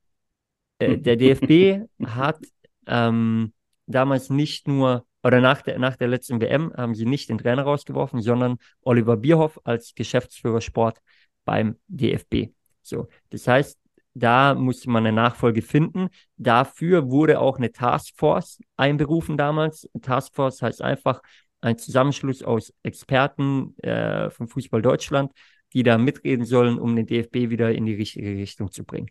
Äh, 0.79 0.99
der 0.99 1.17
DFB 1.17 1.81
hat 2.07 2.39
ähm, 2.87 3.53
damals 3.91 4.31
nicht 4.31 4.69
nur, 4.69 5.07
oder 5.23 5.41
nach 5.41 5.63
der, 5.63 5.79
nach 5.79 5.97
der 5.97 6.09
letzten 6.09 6.41
WM 6.41 6.73
haben 6.77 6.95
sie 6.95 7.07
nicht 7.07 7.29
den 7.29 7.39
Trainer 7.39 7.63
rausgeworfen, 7.63 8.21
sondern 8.23 8.57
Oliver 8.83 9.17
Bierhoff 9.17 9.61
als 9.65 9.95
Geschäftsführer 9.95 10.61
Sport 10.61 11.01
beim 11.45 11.77
DFB. 11.89 12.53
So, 12.83 13.09
das 13.31 13.47
heißt, 13.47 13.79
da 14.15 14.55
musste 14.55 14.91
man 14.91 15.07
eine 15.07 15.15
Nachfolge 15.15 15.63
finden. 15.63 16.09
Dafür 16.37 17.11
wurde 17.11 17.41
auch 17.41 17.59
eine 17.59 17.73
Taskforce 17.73 18.61
einberufen 18.77 19.37
damals. 19.37 19.89
Taskforce 20.03 20.63
heißt 20.63 20.83
einfach 20.83 21.23
ein 21.61 21.79
Zusammenschluss 21.79 22.43
aus 22.43 22.73
Experten 22.83 23.77
äh, 23.79 24.31
vom 24.31 24.49
Fußball 24.49 24.83
Deutschland, 24.83 25.33
die 25.73 25.83
da 25.83 25.99
mitreden 25.99 26.45
sollen, 26.45 26.79
um 26.79 26.97
den 26.97 27.07
DFB 27.07 27.51
wieder 27.51 27.73
in 27.73 27.87
die 27.87 27.95
richtige 27.95 28.31
Richtung 28.31 28.73
zu 28.73 28.85
bringen. 28.85 29.11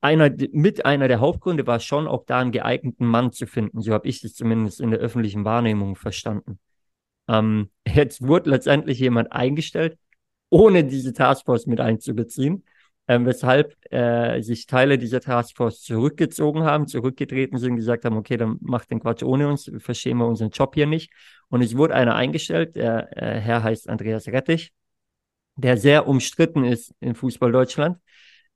Einer, 0.00 0.30
mit 0.52 0.84
einer 0.84 1.08
der 1.08 1.20
Hauptgründe 1.20 1.66
war 1.66 1.80
schon 1.80 2.06
auch 2.06 2.24
da 2.26 2.40
einen 2.40 2.52
geeigneten 2.52 3.06
Mann 3.06 3.32
zu 3.32 3.46
finden. 3.46 3.80
So 3.82 3.92
habe 3.92 4.08
ich 4.08 4.22
es 4.24 4.34
zumindest 4.34 4.80
in 4.80 4.90
der 4.90 5.00
öffentlichen 5.00 5.44
Wahrnehmung 5.44 5.96
verstanden. 5.96 6.58
Ähm, 7.28 7.70
jetzt 7.86 8.26
wurde 8.26 8.50
letztendlich 8.50 8.98
jemand 8.98 9.32
eingestellt, 9.32 9.98
ohne 10.50 10.84
diese 10.84 11.12
Taskforce 11.12 11.66
mit 11.66 11.80
einzubeziehen, 11.80 12.64
ähm, 13.06 13.26
weshalb 13.26 13.74
äh, 13.92 14.40
sich 14.42 14.66
Teile 14.66 14.98
dieser 14.98 15.20
Taskforce 15.20 15.82
zurückgezogen 15.82 16.64
haben, 16.64 16.86
zurückgetreten 16.86 17.58
sind, 17.58 17.76
gesagt 17.76 18.04
haben, 18.04 18.16
okay, 18.16 18.36
dann 18.36 18.58
macht 18.60 18.90
den 18.90 19.00
Quatsch 19.00 19.22
ohne 19.22 19.48
uns, 19.48 19.70
verstehen 19.78 20.18
wir 20.18 20.26
unseren 20.26 20.50
Job 20.50 20.74
hier 20.74 20.86
nicht. 20.86 21.12
Und 21.48 21.62
es 21.62 21.76
wurde 21.76 21.94
einer 21.94 22.14
eingestellt, 22.14 22.76
der 22.76 23.16
äh, 23.16 23.40
Herr 23.40 23.62
heißt 23.62 23.88
Andreas 23.88 24.28
Rettich, 24.28 24.72
der 25.56 25.76
sehr 25.76 26.06
umstritten 26.06 26.64
ist 26.64 26.94
in 27.00 27.14
Fußball 27.14 27.52
Deutschland. 27.52 27.98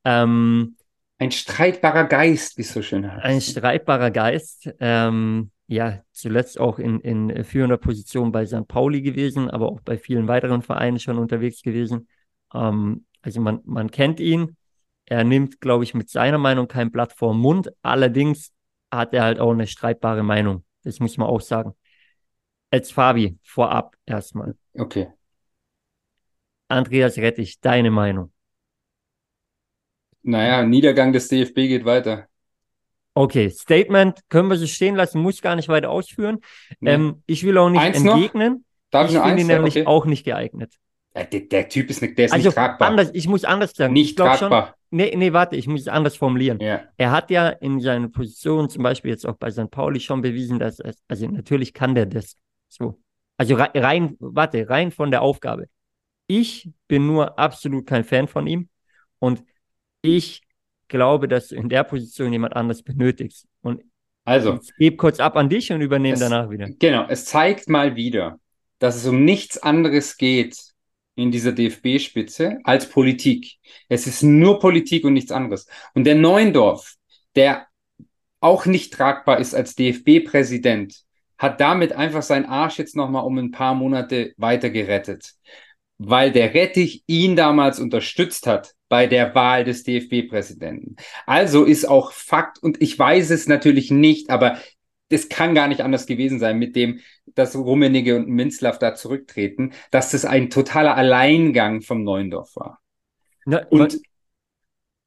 Ähm, 0.05 0.77
Ein 1.23 1.31
streitbarer 1.31 2.05
Geist, 2.05 2.59
wie 2.59 2.63
es 2.63 2.73
so 2.73 2.83
schön 2.83 3.11
heißt. 3.11 3.25
ein 3.25 3.41
streitbarer 3.41 4.11
Geist, 4.11 4.69
ähm, 4.81 5.53
ja, 5.69 6.03
zuletzt 6.11 6.59
auch 6.59 6.81
in, 6.81 6.99
in 6.99 7.45
führender 7.45 7.77
Position 7.77 8.33
bei 8.33 8.45
St. 8.45 8.67
Pauli 8.67 9.03
gewesen, 9.03 9.49
aber 9.49 9.69
auch 9.71 9.81
bei 9.83 9.99
vielen 9.99 10.27
weiteren 10.27 10.63
Vereinen 10.63 10.99
schon 10.99 11.19
unterwegs 11.19 11.63
gewesen. 11.63 12.09
Ähm, 12.53 13.07
also 13.23 13.41
man, 13.41 13.61
man 13.65 13.89
kennt 13.93 14.19
ihn. 14.19 14.57
Er 15.07 15.23
nimmt, 15.23 15.61
glaube 15.61 15.85
ich, 15.85 15.95
mit 15.95 16.11
seiner 16.11 16.39
Meinung 16.39 16.67
kein 16.67 16.91
Blatt 16.91 17.13
vor 17.13 17.33
den 17.33 17.41
Mund. 17.41 17.73
Allerdings 17.83 18.53
hat 18.91 19.15
er 19.15 19.23
halt 19.23 19.39
auch 19.39 19.53
eine 19.53 19.69
streitbare 19.69 20.25
Meinung. 20.25 20.65
Das 20.83 20.99
muss 20.99 21.19
man 21.19 21.29
auch 21.29 21.41
sagen. 21.41 21.73
Jetzt 22.73 22.93
Fabi, 22.93 23.39
vorab 23.45 23.95
erstmal. 24.07 24.57
Okay. 24.75 25.07
Andreas 26.67 27.17
Rettich, 27.17 27.61
deine 27.61 27.93
Meinung. 27.93 28.33
Naja, 30.23 30.63
Niedergang 30.65 31.13
des 31.13 31.29
DFB 31.29 31.55
geht 31.69 31.85
weiter. 31.85 32.29
Okay, 33.15 33.51
Statement 33.51 34.21
können 34.31 34.49
wir 34.49 34.57
so 34.57 34.67
stehen 34.67 34.95
lassen, 34.97 35.21
muss 35.21 35.43
gar 35.43 35.55
nicht 35.55 35.69
weiter 35.69 35.91
ausführen. 35.91 36.39
Nee. 36.81 36.93
Ähm, 36.93 37.23
ich 37.27 37.45
will 37.45 37.59
auch 37.59 37.69
nicht 37.69 37.81
Eins 37.83 38.03
noch? 38.03 38.15
entgegnen. 38.15 38.65
Darf 38.91 39.07
ich 39.07 39.11
ich 39.11 39.15
nur 39.17 39.25
finde 39.25 39.35
eins 39.35 39.43
ihn 39.43 39.47
sagen? 39.49 39.57
nämlich 39.59 39.77
Okay. 39.77 39.87
auch 39.87 40.07
nicht 40.07 40.25
geeignet. 40.25 40.75
Ja, 41.15 41.25
der, 41.25 41.41
der 41.41 41.69
Typ 41.69 41.91
ist, 41.91 42.01
nicht, 42.01 42.17
der 42.17 42.27
ist 42.27 42.33
Also 42.33 42.49
nicht 42.49 42.55
tragbar. 42.55 42.89
anders, 42.89 43.11
ich 43.13 43.29
muss 43.29 43.45
anders 43.45 43.73
sagen. 43.75 43.93
Nicht 43.93 44.11
ich 44.11 44.17
glaub 44.17 44.29
schon, 44.39 44.49
tragbar. 44.49 44.77
nee, 44.91 45.13
nee, 45.15 45.33
warte, 45.35 45.57
ich 45.57 45.67
muss 45.67 45.83
es 45.83 45.89
anders 45.89 46.17
formulieren. 46.17 46.59
Ja. 46.61 46.85
Er 46.97 47.11
hat 47.11 47.31
ja 47.31 47.51
in 47.51 47.81
seiner 47.81 48.09
Position, 48.09 48.71
zum 48.71 48.83
Beispiel 48.83 49.11
jetzt 49.11 49.27
auch 49.27 49.37
bei 49.37 49.51
St. 49.51 49.71
Pauli, 49.71 50.01
schon 50.01 50.23
bewiesen, 50.23 50.59
dass 50.59 50.79
er, 50.81 50.95
also 51.09 51.27
natürlich 51.29 51.75
kann 51.75 51.95
der 51.95 52.07
das. 52.07 52.37
So. 52.69 52.99
Also 53.37 53.57
rein, 53.57 53.71
rein, 53.75 54.17
warte, 54.21 54.69
rein 54.71 54.91
von 54.91 55.11
der 55.11 55.21
Aufgabe. 55.21 55.67
Ich 56.27 56.71
bin 56.89 57.07
nur 57.07 57.39
absolut 57.39 57.87
kein 57.87 58.05
Fan 58.05 58.29
von 58.29 58.47
ihm 58.47 58.69
und 59.19 59.43
ich 60.03 60.43
glaube, 60.89 61.29
dass 61.29 61.49
du 61.49 61.55
in 61.57 61.69
der 61.69 61.85
Position 61.85 62.33
jemand 62.33 62.55
anders 62.55 62.83
benötigst. 62.83 63.47
Und 63.63 63.83
Also, 64.25 64.59
ich 64.63 64.77
gebe 64.77 64.97
kurz 64.97 65.21
ab 65.21 65.37
an 65.37 65.49
dich 65.49 65.73
und 65.73 65.81
übernehme 65.81 66.15
Es- 66.15 66.21
danach 66.21 66.51
wieder. 66.51 66.69
genau, 66.79 67.07
es 67.09 67.25
zeigt 67.25 67.69
mal 67.69 67.97
wieder, 67.97 68.39
dass 68.79 68.97
es 68.97 69.07
um 69.07 69.25
nichts 69.25 69.59
anderes 69.59 70.17
geht 70.17 70.57
in 71.15 71.31
dieser 71.31 71.53
DFB-Spitze 71.53 72.59
als 72.65 72.89
Politik. 72.89 73.57
Es 73.89 74.07
ist 74.07 74.23
nur 74.23 74.59
Politik 74.59 75.05
und 75.05 75.13
nichts 75.15 75.31
anderes. 75.33 75.67
Und 75.95 76.05
der 76.05 76.15
Neuendorf, 76.15 76.95
der 77.37 77.67
auch 78.41 78.67
nicht 78.67 78.93
tragbar 78.93 79.39
ist 79.39 79.55
als 79.55 79.75
DFB-Präsident, 79.77 81.03
hat 81.39 81.61
damit 81.61 81.93
einfach 81.93 82.23
seinen 82.23 82.47
Arsch 82.47 82.79
jetzt 82.79 82.97
nochmal 82.97 83.25
um 83.25 83.37
ein 83.39 83.51
paar 83.51 83.75
Monate 83.75 84.33
weiter 84.37 84.71
gerettet. 84.71 85.33
Weil 86.05 86.33
der 86.33 86.55
Rettich 86.55 87.05
ihn 87.07 87.37
damals 87.37 87.79
unterstützt 87.79 88.47
hat 88.47 88.75
bei 88.89 89.07
der 89.07 89.35
Wahl 89.35 89.65
des 89.65 89.85
DFB-Präsidenten. 89.85 90.97
Also 91.27 91.65
ist 91.65 91.85
auch 91.89 92.13
Fakt, 92.13 92.63
und 92.63 92.81
ich 92.83 92.99
weiß 92.99 93.31
es 93.31 93.47
natürlich 93.47 93.91
nicht, 93.91 94.31
aber 94.31 94.59
das 95.11 95.29
kann 95.29 95.55
gar 95.55 95.69
nicht 95.69 95.83
anders 95.83 96.07
gewesen 96.07 96.39
sein 96.39 96.59
mit 96.59 96.75
dem, 96.75 97.01
dass 97.35 97.55
Rummenigge 97.55 98.17
und 98.17 98.29
Minzlaff 98.29 98.79
da 98.79 98.95
zurücktreten, 98.95 99.73
dass 99.91 100.11
das 100.11 100.25
ein 100.25 100.51
totaler 100.51 100.97
Alleingang 100.97 101.83
vom 101.83 102.03
Neuendorf 102.03 102.57
war. 102.57 102.81
Na, 103.47 103.59
Und 103.69 103.99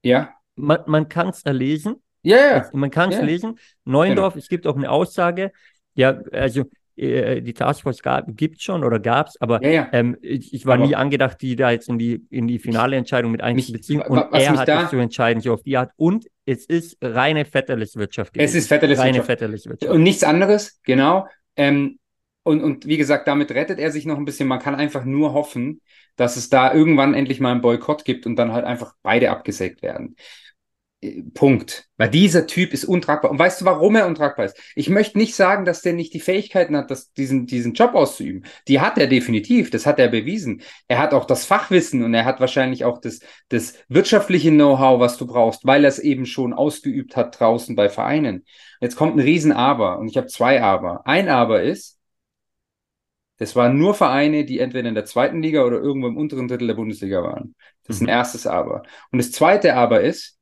ja, 0.04 0.34
man, 0.56 0.80
man 0.88 1.10
kann 1.10 1.30
es 1.30 1.44
erlesen, 1.44 2.02
ja, 2.24 2.38
ja, 2.38 2.52
Also, 2.60 2.78
man 2.78 2.90
kann 2.92 3.10
es 3.10 3.18
Ja. 3.18 3.24
lesen. 3.24 3.60
Neuendorf, 3.84 4.36
es 4.36 4.48
gibt 4.48 4.66
auch 4.68 4.76
eine 4.76 4.90
Aussage, 4.90 5.52
ja, 5.94 6.22
also 6.32 6.66
äh, 6.98 7.42
die 7.42 7.54
Taskforce 7.54 8.02
gibt 8.28 8.58
es 8.58 8.64
schon 8.64 8.84
oder 8.84 9.00
gab 9.00 9.28
es, 9.28 9.40
aber 9.42 9.64
ja, 9.64 9.70
ja. 9.70 9.90
ähm, 9.92 10.18
ich, 10.22 10.54
ich 10.54 10.66
war 10.66 10.76
Aber- 10.76 10.88
nie 10.88 10.96
angedacht, 10.96 11.42
die 11.42 11.56
da 11.56 11.72
jetzt 11.72 11.90
in 11.90 12.00
die, 12.00 12.26
in 12.30 12.48
die 12.48 12.60
finale 12.60 12.96
Entscheidung 12.96 13.32
mit 13.32 13.42
einzubeziehen. 13.42 14.02
Und 14.02 14.18
er 14.34 14.58
hat 14.58 14.70
es 14.70 14.90
zu 14.90 14.98
entscheiden, 14.98 15.42
so 15.42 15.54
auf 15.54 15.64
die 15.64 15.78
Art. 15.78 15.92
Und 15.98 16.28
es 16.46 16.66
ist 16.66 16.98
reine 17.02 17.46
Vetterliswirtschaft. 17.46 18.34
Es 18.38 18.56
ist 18.56 18.68
Vetterliswirtschaft. 18.68 19.86
Und 19.86 20.04
nichts 20.04 20.24
anderes, 20.24 20.80
genau. 20.84 21.28
Ähm, 21.56 22.00
und, 22.44 22.62
und 22.62 22.86
wie 22.86 22.98
gesagt, 22.98 23.28
damit 23.28 23.52
rettet 23.52 23.80
er 23.80 23.92
sich 23.92 24.06
noch 24.06 24.18
ein 24.18 24.26
bisschen. 24.26 24.48
Man 24.48 24.60
kann 24.60 24.76
einfach 24.76 25.04
nur 25.04 25.34
hoffen, 25.34 25.82
dass 26.16 26.38
es 26.38 26.50
da 26.50 26.74
irgendwann 26.74 27.16
endlich 27.16 27.40
mal 27.40 27.52
einen 27.52 27.62
Boykott 27.62 28.06
gibt 28.06 28.28
und 28.28 28.36
dann 28.36 28.54
halt 28.54 28.66
einfach 28.66 28.94
beide 29.02 29.32
abgesägt 29.32 29.82
werden. 29.82 30.16
Punkt. 31.34 31.88
Weil 31.98 32.10
dieser 32.10 32.48
Typ 32.48 32.74
ist 32.74 32.84
untragbar. 32.86 33.32
Und 33.32 33.40
weißt 33.40 33.62
du, 33.62 33.66
warum 33.66 33.96
er 33.96 34.08
untragbar 34.08 34.46
ist? 34.46 34.58
Ich 34.76 34.90
möchte 34.90 35.18
nicht 35.18 35.36
sagen, 35.36 35.66
dass 35.66 35.82
der 35.82 35.94
nicht 35.94 36.14
die 36.14 36.20
Fähigkeiten 36.20 36.76
hat, 36.76 36.92
das, 36.92 37.12
diesen, 37.14 37.46
diesen 37.46 37.74
Job 37.74 37.96
auszuüben. 37.96 38.46
Die 38.68 38.82
hat 38.82 38.98
er 38.98 39.08
definitiv. 39.08 39.70
Das 39.70 39.86
hat 39.86 40.00
er 40.00 40.10
bewiesen. 40.10 40.62
Er 40.88 41.00
hat 41.00 41.14
auch 41.14 41.26
das 41.26 41.46
Fachwissen 41.46 42.04
und 42.04 42.14
er 42.14 42.26
hat 42.26 42.40
wahrscheinlich 42.40 42.86
auch 42.86 43.00
das, 43.00 43.20
das 43.50 43.76
wirtschaftliche 43.88 44.52
Know-how, 44.52 45.00
was 45.00 45.18
du 45.18 45.26
brauchst, 45.28 45.66
weil 45.66 45.84
er 45.86 45.90
es 45.90 46.00
eben 46.00 46.26
schon 46.26 46.54
ausgeübt 46.54 47.16
hat 47.16 47.40
draußen 47.40 47.76
bei 47.76 47.90
Vereinen. 47.90 48.46
Jetzt 48.82 48.96
kommt 48.96 49.16
ein 49.16 49.22
Riesen-Aber 49.22 50.00
und 50.00 50.10
ich 50.10 50.18
habe 50.18 50.28
zwei 50.28 50.62
Aber. 50.62 51.08
Ein 51.08 51.30
Aber 51.30 51.64
ist, 51.64 51.98
das 53.38 53.56
waren 53.56 53.78
nur 53.78 53.94
Vereine, 53.94 54.46
die 54.46 54.60
entweder 54.60 54.88
in 54.88 54.96
der 54.96 55.06
zweiten 55.06 55.42
Liga 55.42 55.64
oder 55.66 55.78
irgendwo 55.80 56.08
im 56.08 56.18
unteren 56.18 56.48
Drittel 56.48 56.68
der 56.68 56.76
Bundesliga 56.76 57.22
waren. 57.22 57.56
Das 57.86 57.98
ist 57.98 58.02
ein 58.02 58.06
Mhm. 58.06 58.10
erstes 58.10 58.48
Aber. 58.48 58.84
Und 59.12 59.18
das 59.20 59.32
zweite 59.32 59.76
Aber 59.76 60.02
ist, 60.02 60.38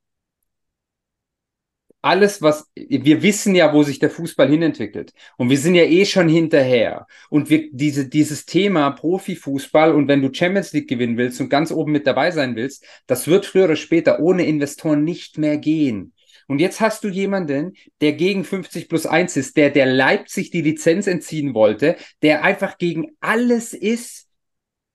alles, 2.04 2.42
was, 2.42 2.70
wir 2.76 3.24
wissen 3.24 3.56
ja, 3.56 3.74
wo 3.74 3.82
sich 3.84 3.98
der 3.98 4.10
Fußball 4.10 4.50
hinentwickelt. 4.50 5.14
Und 5.38 5.50
wir 5.50 5.58
sind 5.58 5.74
ja 5.74 5.84
eh 5.84 6.06
schon 6.06 6.28
hinterher. 6.28 7.08
Und 7.30 7.50
wir, 7.50 7.70
diese, 7.72 8.08
dieses 8.10 8.46
Thema 8.46 8.92
Profifußball 8.92 9.94
und 9.96 10.10
wenn 10.10 10.22
du 10.22 10.34
Champions 10.34 10.74
League 10.74 10.90
gewinnen 10.90 11.18
willst 11.18 11.40
und 11.40 11.50
ganz 11.50 11.72
oben 11.72 11.94
mit 11.94 12.06
dabei 12.06 12.32
sein 12.32 12.58
willst, 12.58 12.86
das 13.08 13.28
wird 13.28 13.46
früher 13.46 13.66
oder 13.66 13.78
später 13.78 14.20
ohne 14.20 14.46
Investoren 14.46 15.06
nicht 15.06 15.38
mehr 15.38 15.58
gehen. 15.58 16.14
Und 16.48 16.60
jetzt 16.60 16.82
hast 16.82 17.06
du 17.06 17.08
jemanden, 17.08 17.74
der 18.02 18.14
gegen 18.14 18.44
50 18.44 18.90
plus 18.90 19.06
1 19.06 19.38
ist, 19.38 19.56
der 19.56 19.70
der 19.70 19.86
Leipzig 19.86 20.52
die 20.52 20.62
Lizenz 20.62 21.08
entziehen 21.08 21.54
wollte, 21.54 21.96
der 22.22 22.44
einfach 22.44 22.78
gegen 22.78 23.16
alles 23.22 23.74
ist, 23.74 24.28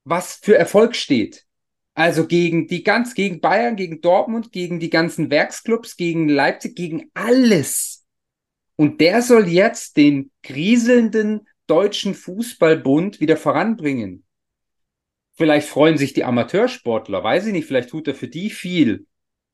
was 0.05 0.41
für 0.43 0.57
Erfolg 0.59 0.95
steht. 0.95 1.48
Also 1.99 2.29
gegen 2.29 2.69
die 2.69 2.85
ganz, 2.85 3.13
gegen 3.15 3.41
Bayern, 3.41 3.75
gegen 3.75 4.01
Dortmund, 4.01 4.53
gegen 4.53 4.79
die 4.79 4.89
ganzen 4.89 5.31
Werksclubs, 5.31 5.97
gegen 5.97 6.29
Leipzig, 6.29 6.77
gegen 6.77 7.11
alles. 7.13 8.07
Und 8.77 9.01
der 9.01 9.21
soll 9.21 9.49
jetzt 9.49 9.97
den 9.97 10.31
kriselnden 10.45 11.49
deutschen 11.67 12.15
Fußballbund 12.15 13.19
wieder 13.19 13.37
voranbringen. 13.37 14.25
Vielleicht 15.37 15.67
freuen 15.67 15.99
sich 15.99 16.13
die 16.13 16.23
Amateursportler, 16.23 17.25
weiß 17.25 17.47
ich 17.47 17.53
nicht, 17.53 17.67
vielleicht 17.67 17.91
tut 17.91 18.07
er 18.07 18.15
für 18.15 18.29
die 18.29 18.51
viel. 18.51 19.09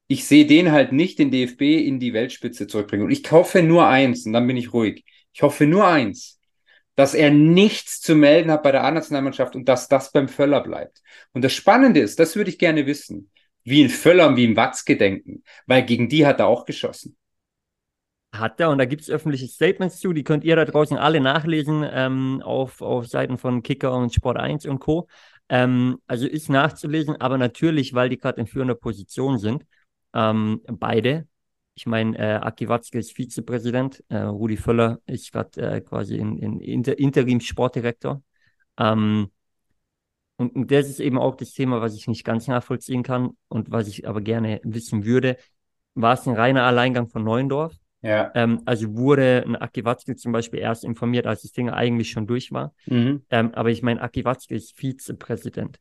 Ich 0.07 0.27
sehe 0.27 0.45
den 0.45 0.71
halt 0.71 0.93
nicht 0.93 1.19
den 1.19 1.31
DFB 1.31 1.63
in 1.63 1.99
die 1.99 2.13
Weltspitze 2.13 2.67
zurückbringen. 2.67 3.07
Und 3.07 3.11
ich 3.11 3.33
hoffe 3.33 3.63
nur 3.63 3.87
eins, 3.87 4.27
und 4.27 4.35
dann 4.35 4.47
bin 4.47 4.59
ich 4.59 4.75
ruhig. 4.75 5.03
Ich 5.33 5.41
hoffe 5.41 5.65
nur 5.65 5.87
eins, 5.87 6.39
dass 6.97 7.15
er 7.15 7.31
nichts 7.31 8.01
zu 8.01 8.15
melden 8.15 8.51
hat 8.51 8.63
bei 8.63 8.73
der 8.73 8.85
A-Nationalmannschaft 8.85 9.57
und 9.57 9.69
dass 9.69 9.89
das 9.89 10.13
beim 10.13 10.29
Völler 10.29 10.61
bleibt. 10.61 11.03
Und 11.33 11.43
das 11.43 11.53
Spannende 11.53 12.01
ist, 12.01 12.19
das 12.19 12.37
würde 12.37 12.51
ich 12.51 12.59
gerne 12.59 12.87
wissen, 12.87 13.31
wie 13.65 13.83
ein 13.83 13.91
Völler 13.91 14.29
und 14.29 14.37
wie 14.37 14.47
ein 14.47 14.57
Watzke 14.57 14.97
denken, 14.97 15.43
weil 15.67 15.83
gegen 15.85 16.09
die 16.09 16.27
hat 16.27 16.41
er 16.41 16.47
auch 16.47 16.65
geschossen. 16.65 17.17
Hat 18.33 18.59
er 18.61 18.71
und 18.71 18.79
da 18.79 18.85
gibt 18.85 19.03
es 19.03 19.11
öffentliche 19.11 19.47
Statements 19.47 20.01
zu, 20.01 20.13
die 20.13 20.25
könnt 20.25 20.45
ihr 20.45 20.57
da 20.57 20.65
draußen 20.65 20.99
alle 20.99 21.21
nachlesen 21.21 21.89
ähm, 21.89 22.43
auf, 22.45 22.83
auf 22.83 23.07
Seiten 23.07 23.39
von 23.39 23.63
Kicker 23.63 23.97
und 23.97 24.13
Sport 24.13 24.39
1 24.39 24.67
und 24.67 24.81
Co. 24.81 25.09
Ähm, 25.49 25.99
also 26.07 26.27
ist 26.27 26.49
nachzulesen, 26.49 27.21
aber 27.21 27.39
natürlich, 27.39 27.95
weil 27.95 28.09
die 28.09 28.19
gerade 28.19 28.41
in 28.41 28.47
führender 28.47 28.75
Position 28.75 29.39
sind, 29.39 29.65
ähm, 30.15 30.63
beide. 30.67 31.29
Ich 31.75 31.87
meine, 31.87 32.17
äh, 32.19 32.35
Aki 32.37 32.69
Watzke 32.69 32.99
ist 32.99 33.13
Vizepräsident, 33.13 34.05
äh, 34.09 34.19
Rudi 34.19 34.57
Völler 34.57 35.01
ist 35.07 35.33
gerade 35.33 35.61
äh, 35.61 35.81
quasi 35.81 36.17
in, 36.17 36.39
in 36.39 36.61
Inter 36.61 36.99
Interim-Sportdirektor. 36.99 38.23
Ähm, 38.79 39.31
und, 40.37 40.55
und 40.55 40.71
das 40.71 40.89
ist 40.89 41.01
eben 41.01 41.19
auch 41.19 41.37
das 41.37 41.53
Thema, 41.53 41.81
was 41.81 41.95
ich 41.95 42.07
nicht 42.07 42.25
ganz 42.25 42.47
nachvollziehen 42.49 43.03
kann 43.03 43.31
und 43.49 43.71
was 43.71 43.89
ich 43.89 44.07
aber 44.07 44.21
gerne 44.21 44.61
wissen 44.65 45.05
würde. 45.05 45.37
War 45.95 46.15
es 46.15 46.27
ein 46.27 46.35
reiner 46.35 46.65
Alleingang 46.65 47.09
von 47.09 47.25
Neuendorf? 47.25 47.75
Ja. 48.03 48.31
Ähm, 48.35 48.61
also 48.67 48.95
wurde 48.97 49.45
ein 49.47 49.57
Aki 49.57 49.85
Watzke 49.85 50.15
zum 50.17 50.33
Beispiel 50.33 50.61
erst 50.61 50.85
informiert, 50.85 51.27
als 51.27 51.43
das 51.43 51.53
Ding 51.53 51.71
eigentlich 51.71 52.11
schon 52.11 52.27
durch 52.27 52.53
war. 52.53 52.75
Mhm. 52.87 53.23
Ähm, 53.31 53.55
aber 53.55 53.71
ich 53.71 53.83
meine, 53.83 54.03
Aki 54.03 54.25
Watzke 54.25 54.55
ist 54.55 54.77
Vizepräsident. 54.77 55.79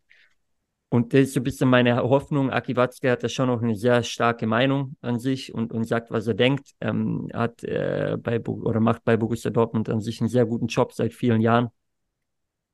Und 0.93 1.11
das 1.11 1.21
ist 1.21 1.33
so 1.33 1.39
ein 1.39 1.43
bisschen 1.43 1.69
meine 1.69 1.97
Hoffnung. 2.03 2.51
Aki 2.51 2.75
Watzke 2.75 3.09
hat 3.09 3.23
da 3.23 3.27
schon 3.27 3.47
noch 3.47 3.63
eine 3.63 3.75
sehr 3.75 4.03
starke 4.03 4.45
Meinung 4.45 4.95
an 5.01 5.17
sich 5.17 5.51
und, 5.51 5.71
und 5.71 5.85
sagt, 5.85 6.11
was 6.11 6.27
er 6.27 6.35
denkt. 6.35 6.75
Ähm, 6.81 7.31
hat 7.33 7.63
äh, 7.63 8.15
bei 8.21 8.39
oder 8.39 8.79
macht 8.79 9.03
bei 9.03 9.17
Borussia 9.17 9.49
Dortmund 9.49 9.89
an 9.89 10.01
sich 10.01 10.21
einen 10.21 10.29
sehr 10.29 10.45
guten 10.45 10.67
Job 10.67 10.93
seit 10.93 11.15
vielen 11.15 11.41
Jahren. 11.41 11.69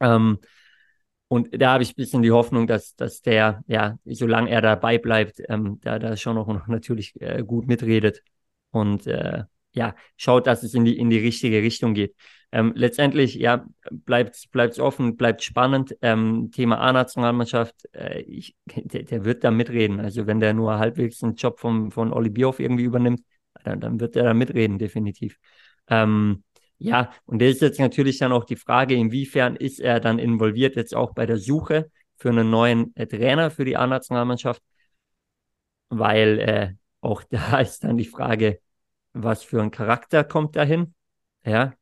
Ähm, 0.02 0.40
und 1.30 1.62
da 1.62 1.72
habe 1.72 1.84
ich 1.84 1.92
ein 1.92 1.96
bisschen 1.96 2.22
die 2.22 2.32
Hoffnung, 2.32 2.68
dass, 2.68 2.94
dass 2.98 3.22
der, 3.22 3.64
ja, 3.68 3.98
solange 4.04 4.50
er 4.50 4.60
dabei 4.62 4.98
bleibt, 4.98 5.42
ähm, 5.48 5.80
da, 5.82 5.98
da 5.98 6.18
schon 6.18 6.36
noch 6.36 6.68
natürlich 6.68 7.14
äh, 7.22 7.42
gut 7.42 7.68
mitredet 7.68 8.22
und 8.72 9.08
äh, 9.08 9.44
ja, 9.74 9.96
schaut, 10.18 10.48
dass 10.48 10.64
es 10.64 10.74
in 10.74 10.86
die, 10.86 10.98
in 10.98 11.10
die 11.10 11.20
richtige 11.20 11.62
Richtung 11.62 11.94
geht. 11.94 12.16
Ähm, 12.52 12.74
letztendlich, 12.76 13.36
ja, 13.36 13.66
bleibt 13.92 14.36
es 14.54 14.80
offen, 14.80 15.18
bleibt 15.18 15.44
spannend. 15.44 15.96
Ähm, 16.02 16.50
Thema 16.52 16.80
A-Nationalmannschaft, 16.80 17.76
äh, 17.94 18.24
der, 18.66 19.04
der, 19.04 19.26
wird 19.26 19.44
da 19.44 19.52
mitreden. 19.52 20.00
Also 20.00 20.26
wenn 20.26 20.40
der 20.40 20.54
nur 20.54 20.80
halbwegs 20.80 21.24
einen 21.24 21.36
Job 21.36 21.60
vom, 21.60 21.92
von 21.92 22.12
Oli 22.12 22.30
Bioff 22.30 22.60
irgendwie 22.60 22.86
übernimmt, 22.86 23.22
dann, 23.64 23.80
dann 23.80 24.00
wird 24.00 24.16
er 24.16 24.24
da 24.24 24.34
mitreden, 24.34 24.80
definitiv. 24.80 25.38
Ähm, 25.88 26.44
ja, 26.80 27.12
und 27.26 27.42
da 27.42 27.46
ist 27.46 27.62
jetzt 27.62 27.80
natürlich 27.80 28.18
dann 28.20 28.32
auch 28.32 28.46
die 28.46 28.56
Frage, 28.56 28.96
inwiefern 28.96 29.56
ist 29.56 29.80
er 29.80 30.00
dann 30.00 30.18
involviert 30.18 30.76
jetzt 30.76 30.96
auch 30.96 31.14
bei 31.14 31.26
der 31.26 31.38
Suche 31.38 31.92
für 32.18 32.30
einen 32.30 32.50
neuen 32.50 32.96
äh, 32.96 33.06
Trainer 33.06 33.52
für 33.52 33.66
die 33.66 33.78
A-Nationalmannschaft, 33.78 34.62
weil 35.90 36.40
äh, 36.40 36.74
auch 37.02 37.24
da 37.30 37.60
ist 37.60 37.84
dann 37.84 37.98
die 37.98 38.06
Frage, 38.06 38.60
was 39.24 39.44
für 39.44 39.62
ein 39.62 39.72
Charakter 39.72 40.24
kommt 40.24 40.56
dahin, 40.56 40.94
ja, 41.46 41.74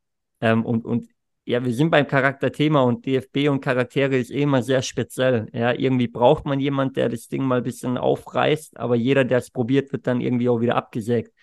ähm, 0.41 0.65
und, 0.65 0.85
und 0.85 1.09
ja, 1.45 1.63
wir 1.63 1.73
sind 1.73 1.91
beim 1.91 2.05
Charakterthema 2.05 2.81
und 2.81 3.05
DFB 3.05 3.47
und 3.49 3.61
Charaktere 3.61 4.17
ist 4.17 4.31
eh 4.31 4.41
immer 4.41 4.61
sehr 4.61 4.81
speziell. 4.81 5.47
Ja, 5.53 5.71
irgendwie 5.71 6.09
braucht 6.09 6.45
man 6.45 6.59
jemanden, 6.59 6.95
der 6.95 7.07
das 7.07 7.29
Ding 7.29 7.43
mal 7.43 7.59
ein 7.59 7.63
bisschen 7.63 7.97
aufreißt, 7.97 8.77
aber 8.77 8.95
jeder, 8.95 9.23
der 9.23 9.37
es 9.37 9.49
probiert, 9.49 9.93
wird 9.93 10.07
dann 10.07 10.19
irgendwie 10.19 10.49
auch 10.49 10.59
wieder 10.59 10.75
abgesägt. 10.75 11.33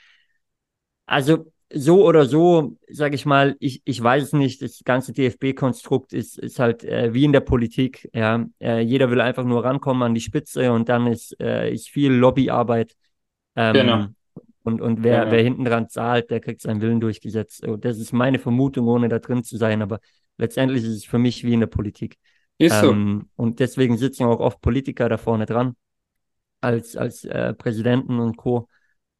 Also 1.07 1.51
so 1.73 2.07
oder 2.07 2.27
so, 2.27 2.77
sage 2.89 3.15
ich 3.15 3.25
mal, 3.25 3.57
ich, 3.61 3.81
ich 3.87 4.03
weiß 4.03 4.25
es 4.25 4.33
nicht. 4.35 4.61
Das 4.61 4.83
ganze 4.85 5.13
DFB-Konstrukt 5.13 6.13
ist, 6.13 6.39
ist 6.39 6.59
halt 6.59 6.85
äh, 6.85 7.15
wie 7.15 7.25
in 7.25 7.33
der 7.33 7.41
Politik. 7.41 8.09
Ja, 8.13 8.45
äh, 8.61 8.81
jeder 8.81 9.11
will 9.11 9.23
einfach 9.23 9.45
nur 9.45 9.65
rankommen 9.65 10.03
an 10.03 10.15
die 10.15 10.21
Spitze 10.21 10.71
und 10.71 10.89
dann 10.91 11.07
ist, 11.07 11.35
äh, 11.41 11.73
ist 11.73 11.89
viel 11.89 12.13
Lobbyarbeit. 12.13 12.95
Ähm, 13.57 13.73
genau. 13.73 14.07
Und, 14.65 14.81
und 14.81 15.05
wer, 15.05 15.27
ja, 15.27 15.31
wer 15.31 15.43
hinten 15.43 15.65
dran 15.65 15.89
zahlt, 15.89 16.31
der 16.31 16.41
kriegt 16.41 16.63
seinen 16.63 16.81
Willen 16.81 16.99
durchgesetzt. 16.99 17.65
Das 17.79 17.99
ist 17.99 18.13
meine 18.13 18.39
Vermutung, 18.39 18.89
ohne 18.89 19.09
da 19.09 19.19
drin 19.19 19.45
zu 19.45 19.59
sein. 19.59 19.83
Aber 19.83 20.01
letztendlich 20.39 20.83
ist 20.83 20.89
es 20.89 21.05
für 21.05 21.19
mich 21.19 21.45
wie 21.45 21.53
in 21.53 21.61
der 21.61 21.67
Politik. 21.67 22.17
Ist 22.59 22.81
so. 22.81 22.91
Ähm, 22.91 23.29
und 23.37 23.61
deswegen 23.61 23.99
sitzen 23.99 24.25
auch 24.25 24.41
oft 24.41 24.61
Politiker 24.61 25.09
da 25.09 25.19
vorne 25.19 25.45
dran, 25.45 25.77
als, 26.61 26.97
als 26.97 27.25
äh, 27.25 27.53
Präsidenten 27.53 28.19
und 28.19 28.37
Co. 28.37 28.69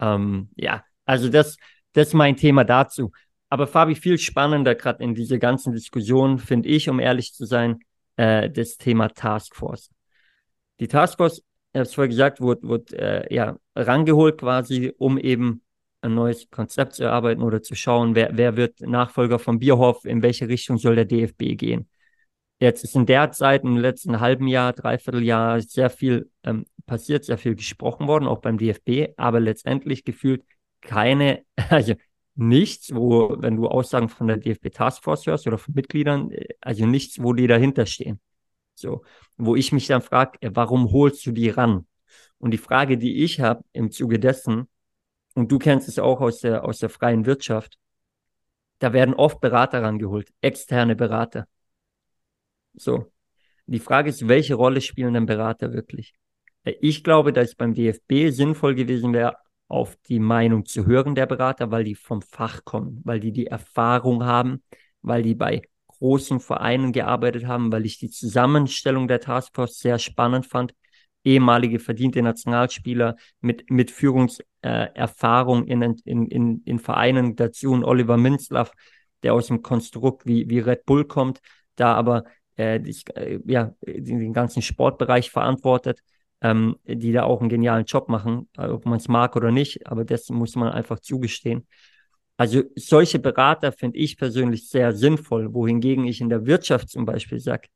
Ähm, 0.01 0.49
ja, 0.57 0.83
also 1.05 1.29
das, 1.29 1.57
das 1.93 2.09
ist 2.09 2.15
mein 2.15 2.37
Thema 2.37 2.65
dazu. 2.65 3.13
Aber 3.51 3.67
Fabi, 3.67 3.95
viel 3.95 4.19
spannender 4.19 4.75
gerade 4.75 5.05
in 5.05 5.15
dieser 5.15 5.39
ganzen 5.39 5.73
Diskussion, 5.73 6.39
finde 6.39 6.69
ich, 6.71 6.89
um 6.89 6.99
ehrlich 7.01 7.35
zu 7.35 7.45
sein, 7.45 7.81
äh, 8.17 8.49
das 8.51 8.79
Thema 8.79 9.09
Taskforce. 9.09 9.91
Die 10.81 10.89
Taskforce, 10.89 11.43
ich 11.75 11.79
habe 11.79 11.89
es 11.89 11.95
vorher 11.95 12.09
gesagt, 12.09 12.41
wurde, 12.41 12.63
wurde 12.69 12.97
äh, 12.97 13.35
ja, 13.35 13.59
rangeholt 13.75 14.39
quasi, 14.39 14.93
um 14.97 15.19
eben 15.19 15.63
ein 16.03 16.15
neues 16.15 16.49
Konzept 16.49 16.95
zu 16.95 17.03
erarbeiten 17.03 17.43
oder 17.43 17.63
zu 17.63 17.75
schauen, 17.75 18.15
wer, 18.15 18.37
wer 18.37 18.57
wird 18.57 18.81
Nachfolger 18.81 19.41
von 19.41 19.59
Bierhoff, 19.59 20.05
in 20.05 20.23
welche 20.23 20.47
Richtung 20.47 20.79
soll 20.79 20.95
der 20.95 21.05
DFB 21.05 21.57
gehen. 21.57 21.89
Jetzt 22.61 22.85
ist 22.85 22.95
in 22.95 23.07
der 23.07 23.33
Zeit, 23.33 23.65
im 23.65 23.77
letzten 23.77 24.21
halben 24.21 24.47
Jahr, 24.47 24.73
dreiviertel 24.73 25.25
Jahr, 25.25 25.61
sehr 25.61 25.91
viel 25.91 26.31
ähm, 26.45 26.65
passiert, 26.87 27.25
sehr 27.25 27.39
viel 27.39 27.57
gesprochen 27.57 28.07
worden, 28.07 28.29
auch 28.29 28.39
beim 28.39 28.57
DFB, 28.57 29.13
aber 29.17 29.41
letztendlich 29.41 30.05
gefühlt 30.05 30.45
keine, 30.81 31.43
also 31.71 31.95
nichts, 32.37 32.95
wo, 32.95 33.35
wenn 33.41 33.57
du 33.57 33.67
Aussagen 33.67 34.09
von 34.09 34.29
der 34.29 34.37
DFB 34.37 34.71
Taskforce 34.73 35.27
hörst 35.27 35.49
oder 35.49 35.59
von 35.59 35.75
Mitgliedern, 35.75 36.31
äh, 36.31 36.47
also 36.61 36.87
nichts, 36.87 37.21
wo 37.21 37.33
die 37.33 37.49
dahinter 37.49 37.87
stehen. 37.87 38.21
So, 38.75 39.05
wo 39.37 39.57
ich 39.57 39.73
mich 39.73 39.87
dann 39.87 40.03
frage, 40.03 40.39
äh, 40.41 40.51
warum 40.53 40.91
holst 40.93 41.25
du 41.27 41.33
die 41.33 41.51
ran? 41.51 41.87
Und 42.39 42.51
die 42.51 42.59
Frage, 42.59 42.99
die 42.99 43.25
ich 43.25 43.41
habe 43.41 43.65
im 43.73 43.91
Zuge 43.91 44.19
dessen, 44.19 44.69
und 45.35 45.51
du 45.51 45.59
kennst 45.59 45.89
es 45.89 45.99
auch 45.99 46.21
aus 46.21 46.41
der, 46.41 46.65
aus 46.65 46.79
der 46.79 46.89
freien 46.89 47.27
Wirtschaft, 47.27 47.79
da 48.79 48.93
werden 48.93 49.15
oft 49.15 49.41
Berater 49.41 49.83
rangeholt, 49.83 50.29
externe 50.41 50.97
Berater. 50.97 51.47
So. 52.75 53.11
Die 53.67 53.79
Frage 53.79 54.11
ist, 54.11 54.29
welche 54.29 54.55
Rolle 54.55 54.81
spielen 54.81 55.15
denn 55.15 55.27
Berater 55.27 55.73
wirklich? 55.73 56.15
Äh, 56.65 56.75
ich 56.81 57.03
glaube, 57.05 57.33
dass 57.33 57.51
es 57.51 57.55
beim 57.55 57.75
DFB 57.75 58.31
sinnvoll 58.31 58.75
gewesen 58.75 59.13
wäre, 59.13 59.37
auf 59.69 59.97
die 60.09 60.19
Meinung 60.19 60.67
zu 60.67 60.87
hören 60.87 61.15
der 61.15 61.27
Berater, 61.27 61.71
weil 61.71 61.85
die 61.85 61.95
vom 61.95 62.21
Fach 62.21 62.65
kommen, 62.65 63.01
weil 63.05 63.21
die 63.21 63.33
die 63.33 63.47
Erfahrung 63.47 64.25
haben, 64.25 64.63
weil 65.01 65.23
die 65.23 65.35
bei 65.35 65.63
großen 66.05 66.39
Vereinen 66.39 66.93
gearbeitet 66.93 67.47
haben, 67.47 67.73
weil 67.73 67.87
ich 67.87 67.99
die 67.99 68.11
Zusammenstellung 68.11 69.09
der 69.09 69.21
Taskforce 69.21 69.79
sehr 69.79 69.99
spannend 69.99 70.45
fand. 70.45 70.75
Ehemalige 71.25 71.79
verdiente 71.79 72.21
Nationalspieler 72.21 73.17
mit, 73.41 73.71
mit 73.71 73.91
Führungserfahrung 73.91 75.67
äh, 75.67 75.73
in, 75.73 75.83
in, 76.05 76.27
in, 76.27 76.63
in 76.67 76.79
Vereinen 76.79 77.37
dazu 77.37 77.73
und 77.73 77.85
Oliver 77.85 78.19
Minzlaff, 78.19 78.73
der 79.23 79.33
aus 79.33 79.47
dem 79.47 79.63
Konstrukt 79.63 80.27
wie, 80.27 80.51
wie 80.51 80.59
Red 80.59 80.85
Bull 80.85 81.07
kommt, 81.07 81.41
da 81.75 81.95
aber 81.95 82.25
äh, 82.57 82.81
die, 82.81 82.95
äh, 83.15 83.41
ja, 83.47 83.73
den 83.81 84.35
ganzen 84.35 84.61
Sportbereich 84.61 85.31
verantwortet 85.31 86.01
ähm, 86.43 86.77
die 86.85 87.13
da 87.13 87.23
auch 87.23 87.41
einen 87.41 87.49
genialen 87.49 87.87
Job 87.87 88.11
machen, 88.11 88.51
ob 88.59 88.85
man 88.85 88.99
es 88.99 89.09
mag 89.09 89.35
oder 89.35 89.51
nicht, 89.51 89.87
aber 89.87 90.05
das 90.05 90.29
muss 90.29 90.57
man 90.57 90.71
einfach 90.71 91.01
zugestehen. 91.01 91.67
Also 92.37 92.63
solche 92.75 93.19
Berater 93.19 93.73
finde 93.73 93.99
ich 93.99 94.17
persönlich 94.17 94.69
sehr 94.69 94.93
sinnvoll, 94.93 95.55
wohingegen 95.55 96.05
ich 96.05 96.21
in 96.21 96.29
der 96.29 96.47
Wirtschaft 96.47 96.89
zum 96.89 97.05
Beispiel 97.05 97.39
sage, 97.39 97.69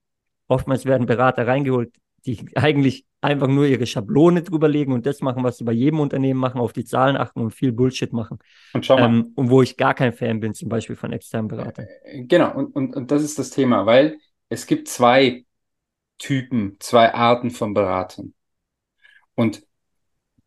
oftmals 0.48 0.84
werden 0.84 1.06
Berater 1.06 1.46
reingeholt, 1.46 1.94
die 2.26 2.44
eigentlich 2.56 3.06
einfach 3.20 3.46
nur 3.46 3.66
ihre 3.66 3.86
Schablone 3.86 4.42
drüberlegen 4.42 4.92
und 4.92 5.06
das 5.06 5.20
machen, 5.20 5.44
was 5.44 5.58
sie 5.58 5.64
bei 5.64 5.72
jedem 5.72 6.00
Unternehmen 6.00 6.38
machen, 6.38 6.60
auf 6.60 6.72
die 6.72 6.84
Zahlen 6.84 7.16
achten 7.16 7.40
und 7.40 7.52
viel 7.52 7.72
Bullshit 7.72 8.12
machen. 8.12 8.38
Und 8.72 8.84
schau 8.86 8.96
mal. 8.96 9.06
Ähm, 9.06 9.32
und 9.34 9.50
wo 9.50 9.62
ich 9.62 9.76
gar 9.76 9.94
kein 9.94 10.12
Fan 10.12 10.40
bin, 10.40 10.54
zum 10.54 10.68
Beispiel 10.68 10.96
von 10.96 11.12
externen 11.12 11.48
Beratern. 11.48 11.86
Äh, 12.04 12.24
genau, 12.24 12.54
und, 12.54 12.74
und, 12.74 12.96
und 12.96 13.10
das 13.10 13.22
ist 13.22 13.38
das 13.38 13.50
Thema, 13.50 13.86
weil 13.86 14.18
es 14.48 14.66
gibt 14.66 14.88
zwei 14.88 15.44
Typen, 16.18 16.76
zwei 16.80 17.14
Arten 17.14 17.50
von 17.50 17.74
Beratern. 17.74 18.34
Und 19.34 19.62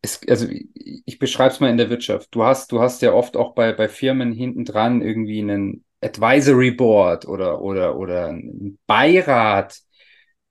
es, 0.02 0.20
also 0.28 0.48
ich 0.50 1.18
beschreibe 1.18 1.54
es 1.54 1.60
mal 1.60 1.70
in 1.70 1.76
der 1.76 1.90
Wirtschaft. 1.90 2.28
Du 2.34 2.42
hast, 2.42 2.72
du 2.72 2.80
hast 2.80 3.02
ja 3.02 3.12
oft 3.12 3.36
auch 3.36 3.54
bei, 3.54 3.72
bei 3.72 3.88
Firmen 3.88 4.32
hinten 4.32 4.64
dran 4.64 5.00
irgendwie 5.00 5.40
einen 5.40 5.84
Advisory 6.00 6.72
Board 6.72 7.26
oder, 7.26 7.62
oder, 7.62 7.96
oder 7.96 8.26
einen 8.26 8.78
Beirat, 8.86 9.80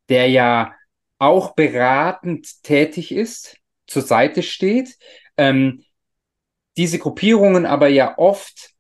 der 0.09 0.29
ja 0.29 0.73
auch 1.19 1.53
beratend 1.53 2.63
tätig 2.63 3.11
ist, 3.11 3.57
zur 3.87 4.01
Seite 4.01 4.41
steht. 4.41 4.97
Ähm, 5.37 5.83
diese 6.77 6.97
Gruppierungen 6.99 7.65
aber 7.65 7.89
ja 7.89 8.17
oft 8.17 8.71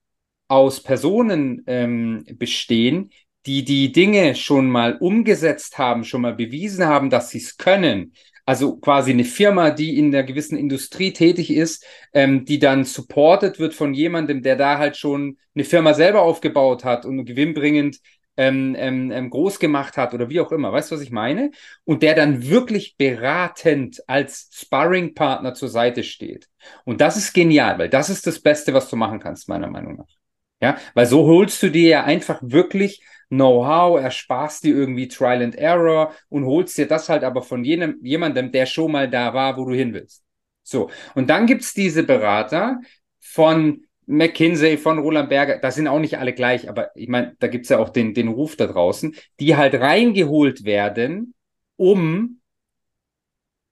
aus 0.47 0.81
Personen 0.81 1.63
ähm, 1.67 2.25
bestehen, 2.37 3.11
die 3.45 3.65
die 3.65 3.91
Dinge 3.91 4.35
schon 4.35 4.69
mal 4.69 4.97
umgesetzt 4.97 5.77
haben, 5.77 6.03
schon 6.03 6.21
mal 6.21 6.33
bewiesen 6.33 6.85
haben, 6.85 7.09
dass 7.09 7.29
sie 7.29 7.39
es 7.39 7.57
können, 7.57 8.13
also 8.45 8.77
quasi 8.77 9.11
eine 9.11 9.23
Firma, 9.23 9.71
die 9.71 9.97
in 9.97 10.07
einer 10.07 10.23
gewissen 10.23 10.57
Industrie 10.57 11.13
tätig 11.13 11.51
ist, 11.51 11.85
ähm, 12.13 12.45
die 12.45 12.59
dann 12.59 12.83
supported 12.83 13.59
wird 13.59 13.73
von 13.73 13.93
jemandem, 13.93 14.41
der 14.41 14.55
da 14.55 14.77
halt 14.77 14.97
schon 14.97 15.37
eine 15.55 15.63
Firma 15.63 15.93
selber 15.93 16.21
aufgebaut 16.21 16.83
hat 16.83 17.05
und 17.05 17.25
gewinnbringend 17.25 17.99
ähm, 18.37 18.75
ähm, 18.77 19.11
ähm, 19.11 19.29
groß 19.29 19.59
gemacht 19.59 19.97
hat 19.97 20.13
oder 20.13 20.29
wie 20.29 20.39
auch 20.39 20.51
immer. 20.51 20.71
Weißt 20.71 20.91
du, 20.91 20.95
was 20.95 21.01
ich 21.01 21.11
meine? 21.11 21.51
Und 21.83 22.01
der 22.01 22.15
dann 22.15 22.47
wirklich 22.47 22.95
beratend 22.97 24.01
als 24.07 24.49
Sparring-Partner 24.53 25.53
zur 25.53 25.69
Seite 25.69 26.03
steht. 26.03 26.47
Und 26.85 27.01
das 27.01 27.17
ist 27.17 27.33
genial, 27.33 27.77
weil 27.77 27.89
das 27.89 28.09
ist 28.09 28.25
das 28.27 28.39
Beste, 28.39 28.73
was 28.73 28.89
du 28.89 28.95
machen 28.95 29.19
kannst, 29.19 29.49
meiner 29.49 29.69
Meinung 29.69 29.97
nach. 29.97 30.20
Ja, 30.61 30.77
weil 30.93 31.05
so 31.05 31.25
holst 31.25 31.61
du 31.63 31.69
dir 31.69 31.87
ja 31.89 32.03
einfach 32.03 32.39
wirklich 32.43 33.01
Know-how, 33.29 33.99
ersparst 34.01 34.63
dir 34.63 34.75
irgendwie 34.75 35.07
Trial 35.07 35.41
and 35.41 35.55
Error 35.55 36.13
und 36.29 36.45
holst 36.45 36.77
dir 36.77 36.87
das 36.87 37.07
halt 37.09 37.23
aber 37.23 37.41
von 37.41 37.63
jenem, 37.63 37.97
jemandem, 38.03 38.51
der 38.51 38.65
schon 38.65 38.91
mal 38.91 39.09
da 39.09 39.33
war, 39.33 39.57
wo 39.57 39.65
du 39.65 39.73
hin 39.73 39.93
willst. 39.93 40.23
So. 40.63 40.89
Und 41.15 41.29
dann 41.29 41.47
gibt's 41.47 41.73
diese 41.73 42.03
Berater 42.03 42.79
von 43.19 43.85
McKinsey, 44.05 44.77
von 44.77 44.99
Roland 44.99 45.29
Berger, 45.29 45.59
das 45.59 45.75
sind 45.75 45.87
auch 45.87 45.99
nicht 45.99 46.17
alle 46.17 46.33
gleich, 46.33 46.67
aber 46.69 46.91
ich 46.95 47.07
meine, 47.07 47.35
da 47.39 47.47
gibt's 47.47 47.69
ja 47.69 47.79
auch 47.79 47.89
den, 47.89 48.13
den 48.13 48.27
Ruf 48.27 48.55
da 48.57 48.67
draußen, 48.67 49.15
die 49.39 49.55
halt 49.55 49.75
reingeholt 49.75 50.65
werden, 50.65 51.33
um, 51.77 52.41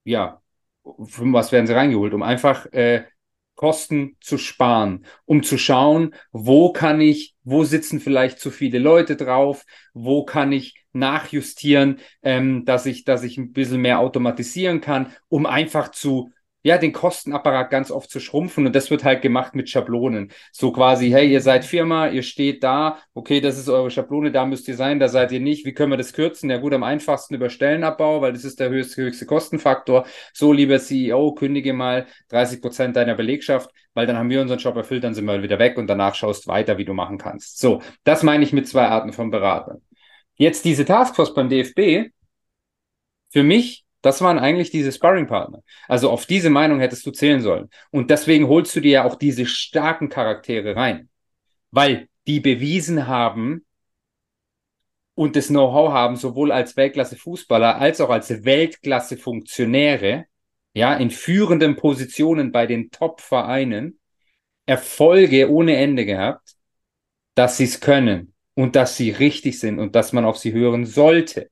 ja, 0.03 0.41
für 1.05 1.31
was 1.33 1.51
werden 1.51 1.67
sie 1.67 1.73
reingeholt? 1.75 2.13
Um 2.13 2.23
einfach 2.23 2.65
äh, 2.73 3.05
Kosten 3.59 4.15
zu 4.21 4.37
sparen, 4.37 5.05
um 5.25 5.43
zu 5.43 5.57
schauen, 5.57 6.15
wo 6.31 6.71
kann 6.71 7.01
ich, 7.01 7.35
wo 7.43 7.65
sitzen 7.65 7.99
vielleicht 7.99 8.39
zu 8.39 8.51
viele 8.51 8.79
Leute 8.79 9.17
drauf, 9.17 9.65
wo 9.93 10.23
kann 10.23 10.53
ich 10.53 10.85
nachjustieren, 10.93 11.99
ähm, 12.23 12.63
dass 12.63 12.85
ich, 12.85 13.03
dass 13.03 13.21
ich 13.23 13.37
ein 13.37 13.51
bisschen 13.51 13.81
mehr 13.81 13.99
automatisieren 13.99 14.79
kann, 14.79 15.11
um 15.27 15.45
einfach 15.45 15.91
zu 15.91 16.31
ja, 16.69 16.77
den 16.77 16.93
Kostenapparat 16.93 17.71
ganz 17.71 17.89
oft 17.89 18.11
zu 18.11 18.19
schrumpfen 18.19 18.67
und 18.67 18.75
das 18.75 18.91
wird 18.91 19.03
halt 19.03 19.23
gemacht 19.23 19.55
mit 19.55 19.71
Schablonen. 19.71 20.31
So 20.51 20.71
quasi, 20.71 21.09
hey, 21.09 21.27
ihr 21.27 21.41
seid 21.41 21.65
Firma, 21.65 22.09
ihr 22.09 22.21
steht 22.21 22.63
da, 22.63 22.99
okay, 23.15 23.41
das 23.41 23.57
ist 23.57 23.69
eure 23.69 23.89
Schablone, 23.89 24.31
da 24.31 24.45
müsst 24.45 24.67
ihr 24.67 24.75
sein, 24.75 24.99
da 24.99 25.07
seid 25.07 25.31
ihr 25.31 25.39
nicht. 25.39 25.65
Wie 25.65 25.73
können 25.73 25.91
wir 25.91 25.97
das 25.97 26.13
kürzen? 26.13 26.47
Ja 26.47 26.57
gut, 26.57 26.71
am 26.73 26.83
einfachsten 26.83 27.33
über 27.33 27.49
Stellenabbau, 27.49 28.21
weil 28.21 28.33
das 28.33 28.43
ist 28.45 28.59
der 28.59 28.69
höchste, 28.69 29.01
höchste 29.01 29.25
Kostenfaktor. 29.25 30.05
So, 30.31 30.53
lieber 30.53 30.77
CEO, 30.77 31.33
kündige 31.33 31.73
mal 31.73 32.05
30 32.27 32.61
Prozent 32.61 32.95
deiner 32.95 33.15
Belegschaft, 33.15 33.71
weil 33.95 34.05
dann 34.05 34.17
haben 34.17 34.29
wir 34.29 34.39
unseren 34.39 34.59
Job 34.59 34.75
erfüllt, 34.75 35.03
dann 35.03 35.15
sind 35.15 35.25
wir 35.25 35.41
wieder 35.41 35.57
weg 35.57 35.75
und 35.79 35.87
danach 35.87 36.13
schaust 36.13 36.47
weiter, 36.47 36.77
wie 36.77 36.85
du 36.85 36.93
machen 36.93 37.17
kannst. 37.17 37.57
So, 37.57 37.81
das 38.03 38.21
meine 38.21 38.43
ich 38.43 38.53
mit 38.53 38.67
zwei 38.67 38.85
Arten 38.85 39.11
von 39.11 39.31
Beratern. 39.31 39.81
Jetzt 40.35 40.65
diese 40.65 40.85
Taskforce 40.85 41.33
beim 41.33 41.49
DFB, 41.49 42.11
für 43.31 43.41
mich 43.41 43.85
das 44.01 44.21
waren 44.21 44.39
eigentlich 44.39 44.71
diese 44.71 44.91
Sparring-Partner. 44.91 45.61
Also 45.87 46.09
auf 46.09 46.25
diese 46.25 46.49
Meinung 46.49 46.79
hättest 46.79 47.05
du 47.05 47.11
zählen 47.11 47.41
sollen. 47.41 47.69
Und 47.91 48.09
deswegen 48.09 48.47
holst 48.47 48.75
du 48.75 48.79
dir 48.79 48.91
ja 48.91 49.03
auch 49.03 49.15
diese 49.15 49.45
starken 49.45 50.09
Charaktere 50.09 50.75
rein. 50.75 51.09
Weil 51.71 52.07
die 52.27 52.39
bewiesen 52.39 53.07
haben 53.07 53.65
und 55.15 55.35
das 55.35 55.47
Know-how 55.47 55.91
haben, 55.91 56.15
sowohl 56.15 56.51
als 56.51 56.77
Weltklasse-Fußballer 56.77 57.77
als 57.77 57.99
auch 57.99 58.09
als 58.09 58.29
Weltklasse-Funktionäre, 58.45 60.25
ja, 60.73 60.93
in 60.95 61.09
führenden 61.09 61.75
Positionen 61.75 62.51
bei 62.51 62.67
den 62.67 62.89
Top-Vereinen, 62.91 63.99
Erfolge 64.65 65.51
ohne 65.51 65.75
Ende 65.75 66.05
gehabt, 66.05 66.55
dass 67.35 67.57
sie 67.57 67.65
es 67.65 67.81
können 67.81 68.33
und 68.53 68.75
dass 68.75 68.95
sie 68.95 69.09
richtig 69.09 69.59
sind 69.59 69.79
und 69.79 69.95
dass 69.95 70.13
man 70.13 70.25
auf 70.25 70.37
sie 70.37 70.53
hören 70.53 70.85
sollte. 70.85 71.49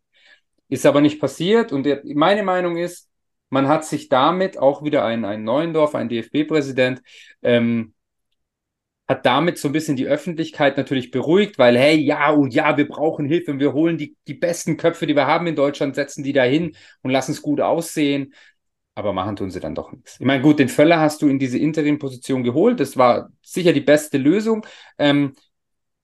Ist 0.69 0.85
aber 0.85 1.01
nicht 1.01 1.19
passiert 1.19 1.71
und 1.71 1.83
der, 1.83 2.01
meine 2.03 2.43
Meinung 2.43 2.77
ist, 2.77 3.09
man 3.49 3.67
hat 3.67 3.85
sich 3.85 4.09
damit 4.09 4.57
auch 4.57 4.83
wieder 4.83 5.05
ein, 5.05 5.23
ein 5.23 5.43
Neuendorf, 5.43 5.95
ein 5.95 6.09
DFB-Präsident, 6.09 7.01
ähm, 7.41 7.93
hat 9.07 9.25
damit 9.25 9.57
so 9.57 9.69
ein 9.69 9.71
bisschen 9.71 9.95
die 9.95 10.07
Öffentlichkeit 10.07 10.75
natürlich 10.75 11.11
beruhigt, 11.11 11.57
weil, 11.57 11.77
hey, 11.77 11.95
ja, 11.95 12.33
oh 12.33 12.45
ja, 12.45 12.75
wir 12.75 12.87
brauchen 12.87 13.25
Hilfe 13.25 13.51
und 13.51 13.59
wir 13.59 13.71
holen 13.71 13.97
die, 13.97 14.17
die 14.27 14.33
besten 14.33 14.75
Köpfe, 14.75 15.07
die 15.07 15.15
wir 15.15 15.27
haben 15.27 15.47
in 15.47 15.55
Deutschland, 15.55 15.95
setzen 15.95 16.23
die 16.23 16.33
da 16.33 16.43
hin 16.43 16.75
und 17.03 17.11
lassen 17.11 17.31
es 17.31 17.41
gut 17.41 17.61
aussehen. 17.61 18.33
Aber 18.95 19.13
machen 19.13 19.35
tun 19.37 19.49
sie 19.49 19.59
dann 19.61 19.75
doch 19.75 19.91
nichts. 19.91 20.19
Ich 20.19 20.25
meine, 20.25 20.41
gut, 20.41 20.59
den 20.59 20.69
Völler 20.69 20.99
hast 20.99 21.21
du 21.21 21.29
in 21.29 21.39
diese 21.39 21.57
Interim-Position 21.57 22.43
geholt. 22.43 22.79
Das 22.79 22.97
war 22.97 23.29
sicher 23.43 23.71
die 23.71 23.81
beste 23.81 24.17
Lösung. 24.17 24.65
Ähm, 24.97 25.33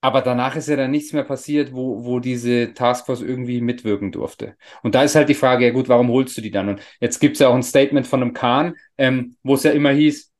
aber 0.04 0.20
danach 0.20 0.54
ist 0.54 0.68
ja 0.68 0.76
dann 0.76 0.90
nichts 0.90 1.14
mehr 1.14 1.24
passiert, 1.24 1.72
wo, 1.72 2.04
wo 2.04 2.20
diese 2.20 2.74
Taskforce 2.74 3.22
irgendwie 3.22 3.62
mitwirken 3.62 4.12
durfte. 4.12 4.54
Und 4.82 4.94
da 4.94 5.02
ist 5.02 5.14
halt 5.14 5.30
die 5.30 5.34
Frage, 5.34 5.64
ja 5.64 5.72
gut, 5.72 5.88
warum 5.88 6.10
holst 6.10 6.36
du 6.36 6.42
die 6.42 6.50
dann? 6.50 6.68
Und 6.68 6.82
jetzt 7.00 7.20
gibt 7.20 7.36
es 7.36 7.40
ja 7.40 7.48
auch 7.48 7.54
ein 7.54 7.62
Statement 7.62 8.06
von 8.06 8.20
einem 8.20 8.34
Kahn, 8.34 8.74
ähm, 8.98 9.36
wo 9.42 9.54
es 9.54 9.62
ja 9.62 9.70
immer 9.70 9.92
hieß, 9.92 10.30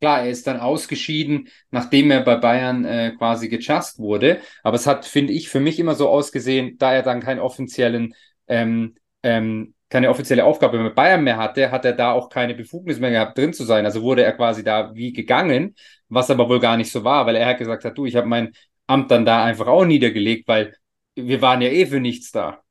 klar, 0.00 0.22
er 0.22 0.30
ist 0.30 0.48
dann 0.48 0.58
ausgeschieden, 0.58 1.48
nachdem 1.70 2.10
er 2.10 2.22
bei 2.22 2.34
Bayern 2.34 2.84
äh, 2.84 3.12
quasi 3.16 3.48
gechast 3.48 4.00
wurde. 4.00 4.40
Aber 4.64 4.74
es 4.74 4.88
hat, 4.88 5.06
finde 5.06 5.32
ich, 5.32 5.48
für 5.48 5.60
mich 5.60 5.78
immer 5.78 5.94
so 5.94 6.08
ausgesehen, 6.08 6.76
da 6.78 6.92
er 6.92 7.04
dann 7.04 7.20
keinen 7.20 7.38
offiziellen 7.38 8.16
ähm, 8.48 8.96
ähm, 9.22 9.74
keine 9.90 10.10
offizielle 10.10 10.44
Aufgabe 10.44 10.78
mit 10.82 10.94
Bayern 10.96 11.24
mehr 11.24 11.38
hatte, 11.38 11.70
hat 11.70 11.84
er 11.84 11.92
da 11.94 12.12
auch 12.12 12.28
keine 12.28 12.54
Befugnis 12.54 12.98
mehr 12.98 13.10
gehabt, 13.10 13.38
drin 13.38 13.52
zu 13.54 13.64
sein. 13.64 13.86
Also 13.86 14.02
wurde 14.02 14.22
er 14.22 14.32
quasi 14.34 14.62
da 14.62 14.94
wie 14.94 15.12
gegangen, 15.12 15.76
was 16.08 16.30
aber 16.30 16.48
wohl 16.48 16.60
gar 16.60 16.76
nicht 16.76 16.92
so 16.92 17.04
war, 17.04 17.24
weil 17.26 17.36
er 17.36 17.54
gesagt 17.54 17.84
hat, 17.84 17.96
du, 17.96 18.04
ich 18.04 18.16
habe 18.16 18.26
mein 18.26 18.52
Amt 18.88 19.10
dann 19.12 19.24
da 19.24 19.44
einfach 19.44 19.68
auch 19.68 19.84
niedergelegt, 19.84 20.48
weil 20.48 20.74
wir 21.14 21.40
waren 21.40 21.62
ja 21.62 21.68
eh 21.68 21.86
für 21.86 22.00
nichts 22.00 22.32
da. 22.32 22.62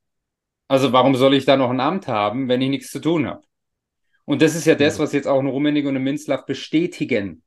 Also 0.68 0.92
warum 0.92 1.14
soll 1.14 1.34
ich 1.34 1.46
da 1.46 1.56
noch 1.56 1.70
ein 1.70 1.80
Amt 1.80 2.08
haben, 2.08 2.48
wenn 2.48 2.60
ich 2.60 2.68
nichts 2.68 2.90
zu 2.90 3.00
tun 3.00 3.26
habe? 3.26 3.42
Und 4.26 4.42
das 4.42 4.54
ist 4.54 4.66
ja 4.66 4.74
das, 4.74 4.98
was 4.98 5.14
jetzt 5.14 5.26
auch 5.26 5.40
ein 5.40 5.46
Rummenig 5.46 5.86
und 5.86 5.96
ein 5.96 6.02
Minzlaff 6.02 6.44
bestätigen. 6.44 7.42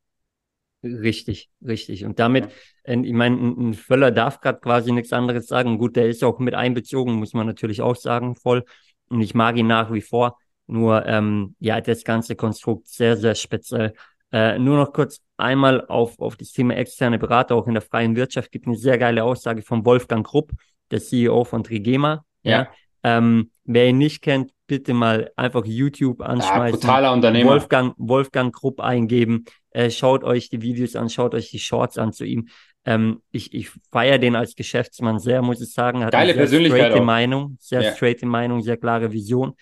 Richtig, 0.84 1.52
richtig. 1.64 2.06
Und 2.06 2.18
damit, 2.18 2.46
ja. 2.46 2.94
Äh, 2.94 3.02
ich 3.02 3.14
meine, 3.14 3.36
ein 3.38 3.74
Völler 3.76 4.10
darf 4.10 4.42
gerade 4.42 4.60
quasi 4.60 4.92
nichts 4.92 5.14
anderes 5.14 5.46
sagen. 5.46 5.78
Gut, 5.78 5.96
der 5.96 6.08
ist 6.08 6.24
auch 6.24 6.40
mit 6.40 6.56
einbezogen, 6.56 7.14
muss 7.14 7.34
man 7.34 7.46
natürlich 7.46 7.82
auch 7.82 7.96
sagen, 7.96 8.36
voll. 8.36 8.64
Und 9.10 9.22
ich 9.22 9.36
mag 9.36 9.58
ihn 9.58 9.68
nach 9.68 9.94
wie 9.94 10.02
vor. 10.02 10.40
Nur, 10.66 11.06
ähm, 11.06 11.56
ja, 11.60 11.82
das 11.82 12.04
ganze 12.04 12.36
Konstrukt 12.36 12.88
sehr, 12.88 13.18
sehr 13.18 13.36
speziell. 13.36 13.94
Äh, 14.32 14.60
nur 14.60 14.78
noch 14.78 14.94
kurz 14.94 15.20
einmal 15.38 15.86
auf, 15.88 16.20
auf 16.20 16.38
das 16.38 16.52
Thema 16.52 16.76
externe 16.76 17.20
Berater, 17.20 17.56
auch 17.56 17.68
in 17.68 17.74
der 17.74 17.82
freien 17.82 18.16
Wirtschaft, 18.16 18.52
gibt 18.52 18.68
eine 18.68 18.78
sehr 18.78 18.98
geile 18.98 19.24
Aussage 19.24 19.62
von 19.62 19.86
Wolfgang 19.86 20.26
Grupp, 20.26 20.52
der 20.90 21.00
CEO 21.00 21.44
von 21.44 21.64
Trigema. 21.64 22.24
Ja. 22.44 22.52
ja. 22.52 22.68
Ähm, 23.04 23.52
wer 23.66 23.88
ihn 23.88 23.98
nicht 23.98 24.22
kennt, 24.22 24.52
bitte 24.68 24.94
mal 24.94 25.32
einfach 25.36 25.66
YouTube 25.66 26.22
anschmeißen. 26.22 26.80
Ja, 26.80 26.88
totaler 26.88 27.14
Unternehmer. 27.14 27.52
Wolfgang, 27.52 27.94
Wolfgang 27.98 28.54
Grupp 28.54 28.80
eingeben. 28.80 29.46
Äh, 29.72 29.90
schaut 29.90 30.24
euch 30.24 30.50
die 30.50 30.62
Videos 30.62 30.96
an, 30.96 31.10
schaut 31.10 31.34
euch 31.34 31.50
die 31.50 31.60
Shorts 31.60 31.98
an 31.98 32.14
zu 32.14 32.26
ihm. 32.26 32.48
Ähm, 32.86 33.22
ich 33.32 33.54
ich 33.54 33.70
feiere 33.92 34.18
den 34.18 34.36
als 34.36 34.56
Geschäftsmann 34.56 35.20
sehr, 35.20 35.42
muss 35.42 35.62
ich 35.62 35.74
sagen. 35.74 36.04
Hat 36.04 36.14
Geile 36.14 36.34
eine 36.34 36.48
sehr 36.48 36.66
straighte 36.66 37.02
Meinung, 37.02 37.58
sehr 37.60 37.82
ja. 37.82 37.94
straighte 37.94 38.26
Meinung, 38.26 38.62
sehr 38.62 38.78
klare 38.78 39.12
Vision. 39.12 39.54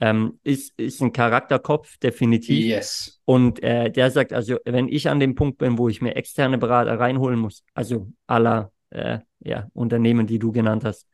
Ähm, 0.00 0.38
ist, 0.44 0.78
ist 0.78 1.02
ein 1.02 1.12
Charakterkopf, 1.12 1.98
definitiv. 1.98 2.64
Yes. 2.64 3.20
Und 3.24 3.62
äh, 3.62 3.90
der 3.90 4.10
sagt, 4.10 4.32
also, 4.32 4.56
wenn 4.64 4.88
ich 4.88 5.08
an 5.08 5.18
dem 5.18 5.34
Punkt 5.34 5.58
bin, 5.58 5.76
wo 5.76 5.88
ich 5.88 6.00
mir 6.00 6.14
externe 6.14 6.56
Berater 6.56 7.00
reinholen 7.00 7.38
muss, 7.38 7.64
also 7.74 8.08
aller 8.26 8.72
äh, 8.90 9.18
ja, 9.40 9.68
Unternehmen, 9.74 10.26
die 10.26 10.38
du 10.38 10.52
genannt 10.52 10.84
hast, 10.84 11.08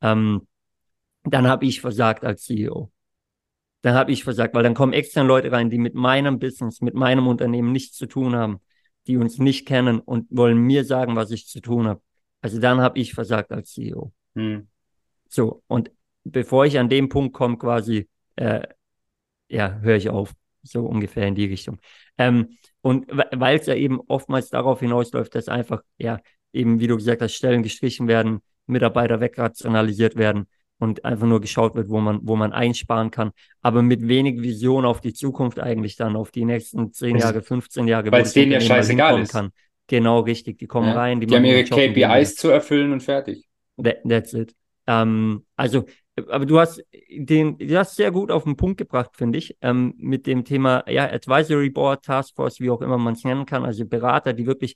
ähm, 0.00 0.46
dann 1.24 1.48
habe 1.48 1.66
ich 1.66 1.80
versagt 1.80 2.24
als 2.24 2.44
CEO. 2.44 2.90
Dann 3.82 3.94
habe 3.94 4.12
ich 4.12 4.24
versagt, 4.24 4.54
weil 4.54 4.62
dann 4.62 4.74
kommen 4.74 4.92
externe 4.92 5.28
Leute 5.28 5.52
rein, 5.52 5.70
die 5.70 5.78
mit 5.78 5.94
meinem 5.94 6.38
Business, 6.38 6.80
mit 6.80 6.94
meinem 6.94 7.26
Unternehmen 7.26 7.72
nichts 7.72 7.96
zu 7.96 8.06
tun 8.06 8.36
haben, 8.36 8.60
die 9.06 9.16
uns 9.16 9.38
nicht 9.38 9.66
kennen 9.66 10.00
und 10.00 10.26
wollen 10.30 10.58
mir 10.58 10.84
sagen, 10.84 11.16
was 11.16 11.30
ich 11.30 11.46
zu 11.46 11.60
tun 11.60 11.86
habe. 11.86 12.02
Also 12.42 12.58
dann 12.58 12.80
habe 12.80 12.98
ich 12.98 13.14
versagt 13.14 13.52
als 13.52 13.72
CEO. 13.72 14.12
Hm. 14.34 14.68
So, 15.28 15.62
und 15.66 15.90
bevor 16.24 16.66
ich 16.66 16.78
an 16.78 16.88
dem 16.88 17.08
Punkt 17.08 17.34
komme, 17.34 17.56
quasi, 17.56 18.08
äh, 18.36 18.62
ja, 19.48 19.78
höre 19.80 19.96
ich 19.96 20.08
auf. 20.08 20.32
So 20.62 20.84
ungefähr 20.84 21.26
in 21.26 21.34
die 21.34 21.46
Richtung. 21.46 21.78
Ähm, 22.18 22.58
und 22.82 23.06
weil 23.10 23.58
es 23.58 23.66
ja 23.66 23.74
eben 23.74 24.00
oftmals 24.08 24.50
darauf 24.50 24.80
hinausläuft, 24.80 25.34
dass 25.34 25.48
einfach, 25.48 25.82
ja, 25.96 26.20
eben, 26.52 26.80
wie 26.80 26.86
du 26.86 26.96
gesagt 26.96 27.22
hast, 27.22 27.34
Stellen 27.34 27.62
gestrichen 27.62 28.08
werden, 28.08 28.40
Mitarbeiter 28.66 29.20
wegrationalisiert 29.20 30.16
werden 30.16 30.46
und 30.78 31.04
einfach 31.04 31.26
nur 31.26 31.40
geschaut 31.40 31.74
wird, 31.74 31.88
wo 31.88 32.00
man, 32.00 32.20
wo 32.22 32.36
man 32.36 32.52
einsparen 32.52 33.10
kann, 33.10 33.32
aber 33.60 33.82
mit 33.82 34.08
wenig 34.08 34.40
Vision 34.42 34.84
auf 34.84 35.00
die 35.00 35.12
Zukunft 35.12 35.60
eigentlich 35.60 35.96
dann, 35.96 36.16
auf 36.16 36.30
die 36.30 36.44
nächsten 36.44 36.92
10 36.92 37.16
Jahre, 37.16 37.42
15 37.42 37.86
Jahre, 37.86 38.10
weil 38.10 38.22
es 38.22 38.32
denen 38.32 38.52
ja 38.52 38.60
scheißegal 38.60 39.20
ist. 39.20 39.32
Kann. 39.32 39.50
Genau, 39.86 40.20
richtig. 40.20 40.58
Die 40.58 40.66
kommen 40.66 40.88
ja. 40.88 40.94
rein. 40.94 41.20
Die, 41.20 41.26
die 41.26 41.36
haben 41.36 41.44
ihre 41.44 41.64
KPIs 41.64 42.36
zu 42.36 42.48
erfüllen 42.48 42.92
und 42.92 43.02
fertig. 43.02 43.48
That, 43.82 43.98
that's 44.08 44.32
it. 44.32 44.54
Ähm, 44.86 45.44
also 45.56 45.84
aber 46.28 46.46
du 46.46 46.58
hast 46.58 46.84
den, 47.10 47.58
du 47.58 47.78
hast 47.78 47.96
sehr 47.96 48.10
gut 48.10 48.30
auf 48.30 48.44
den 48.44 48.56
Punkt 48.56 48.78
gebracht, 48.78 49.16
finde 49.16 49.38
ich, 49.38 49.56
ähm, 49.60 49.94
mit 49.96 50.26
dem 50.26 50.44
Thema 50.44 50.84
ja, 50.88 51.10
Advisory 51.10 51.70
Board, 51.70 52.04
Taskforce, 52.04 52.60
wie 52.60 52.70
auch 52.70 52.82
immer 52.82 52.98
man 52.98 53.14
es 53.14 53.24
nennen 53.24 53.46
kann, 53.46 53.64
also 53.64 53.86
Berater, 53.86 54.32
die 54.32 54.46
wirklich, 54.46 54.74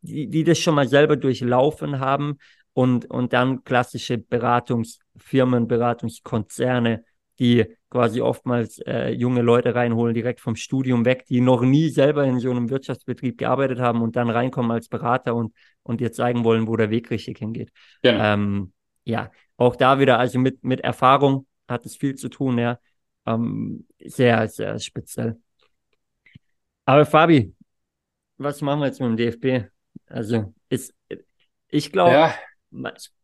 die, 0.00 0.28
die 0.28 0.44
das 0.44 0.58
schon 0.58 0.74
mal 0.74 0.88
selber 0.88 1.16
durchlaufen 1.16 2.00
haben 2.00 2.38
und, 2.72 3.10
und 3.10 3.32
dann 3.32 3.64
klassische 3.64 4.18
Beratungsfirmen, 4.18 5.68
Beratungskonzerne 5.68 7.04
die 7.38 7.64
quasi 7.90 8.20
oftmals 8.20 8.78
äh, 8.80 9.10
junge 9.10 9.42
Leute 9.42 9.74
reinholen, 9.74 10.14
direkt 10.14 10.40
vom 10.40 10.56
Studium 10.56 11.04
weg, 11.04 11.24
die 11.26 11.40
noch 11.40 11.62
nie 11.62 11.88
selber 11.88 12.24
in 12.24 12.40
so 12.40 12.50
einem 12.50 12.70
Wirtschaftsbetrieb 12.70 13.38
gearbeitet 13.38 13.78
haben 13.78 14.02
und 14.02 14.16
dann 14.16 14.30
reinkommen 14.30 14.70
als 14.70 14.88
Berater 14.88 15.34
und, 15.34 15.52
und 15.82 16.00
dir 16.00 16.12
zeigen 16.12 16.44
wollen, 16.44 16.66
wo 16.66 16.76
der 16.76 16.90
Weg 16.90 17.10
richtig 17.10 17.38
hingeht. 17.38 17.70
Genau. 18.02 18.22
Ähm, 18.22 18.72
ja, 19.04 19.30
auch 19.56 19.76
da 19.76 19.98
wieder, 19.98 20.18
also 20.18 20.38
mit, 20.38 20.62
mit 20.64 20.80
Erfahrung 20.80 21.46
hat 21.68 21.86
es 21.86 21.96
viel 21.96 22.14
zu 22.14 22.28
tun, 22.28 22.58
ja. 22.58 22.78
Ähm, 23.26 23.86
sehr, 24.04 24.46
sehr 24.48 24.78
speziell. 24.78 25.40
Aber 26.84 27.04
Fabi, 27.04 27.54
was 28.38 28.60
machen 28.60 28.80
wir 28.80 28.86
jetzt 28.86 29.00
mit 29.00 29.08
dem 29.08 29.16
DFB? 29.16 29.68
Also, 30.06 30.54
ist, 30.68 30.94
ich 31.68 31.90
glaube, 31.90 32.12
ja, 32.12 32.34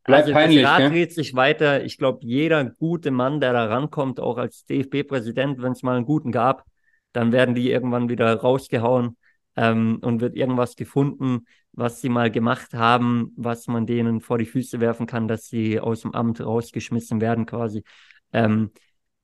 also 0.05 0.33
peinlich, 0.33 0.63
das 0.63 0.71
Rad 0.71 0.91
dreht 0.91 1.13
sich 1.13 1.35
weiter. 1.35 1.85
Ich 1.85 1.99
glaube, 1.99 2.21
jeder 2.23 2.65
gute 2.65 3.11
Mann, 3.11 3.41
der 3.41 3.53
da 3.53 3.67
rankommt, 3.67 4.19
auch 4.19 4.39
als 4.39 4.65
DFB-Präsident, 4.65 5.63
wenn 5.63 5.73
es 5.73 5.83
mal 5.83 5.97
einen 5.97 6.07
guten 6.07 6.33
gab, 6.33 6.65
dann 7.13 7.31
werden 7.31 7.55
die 7.55 7.71
irgendwann 7.71 8.09
wieder 8.09 8.35
rausgehauen 8.35 9.17
ähm, 9.57 9.99
und 10.03 10.21
wird 10.21 10.37
irgendwas 10.37 10.77
gefunden, 10.77 11.47
was 11.73 12.01
sie 12.01 12.09
mal 12.09 12.31
gemacht 12.31 12.75
haben, 12.75 13.33
was 13.37 13.67
man 13.67 13.87
denen 13.87 14.21
vor 14.21 14.39
die 14.39 14.47
Füße 14.47 14.81
werfen 14.81 15.07
kann, 15.07 15.29
dass 15.29 15.47
sie 15.47 15.81
aus 15.81 16.03
dem 16.03 16.15
Amt 16.15 16.41
rausgeschmissen 16.41 17.21
werden 17.21 17.47
quasi. 17.47 17.83
Ähm, 18.33 18.71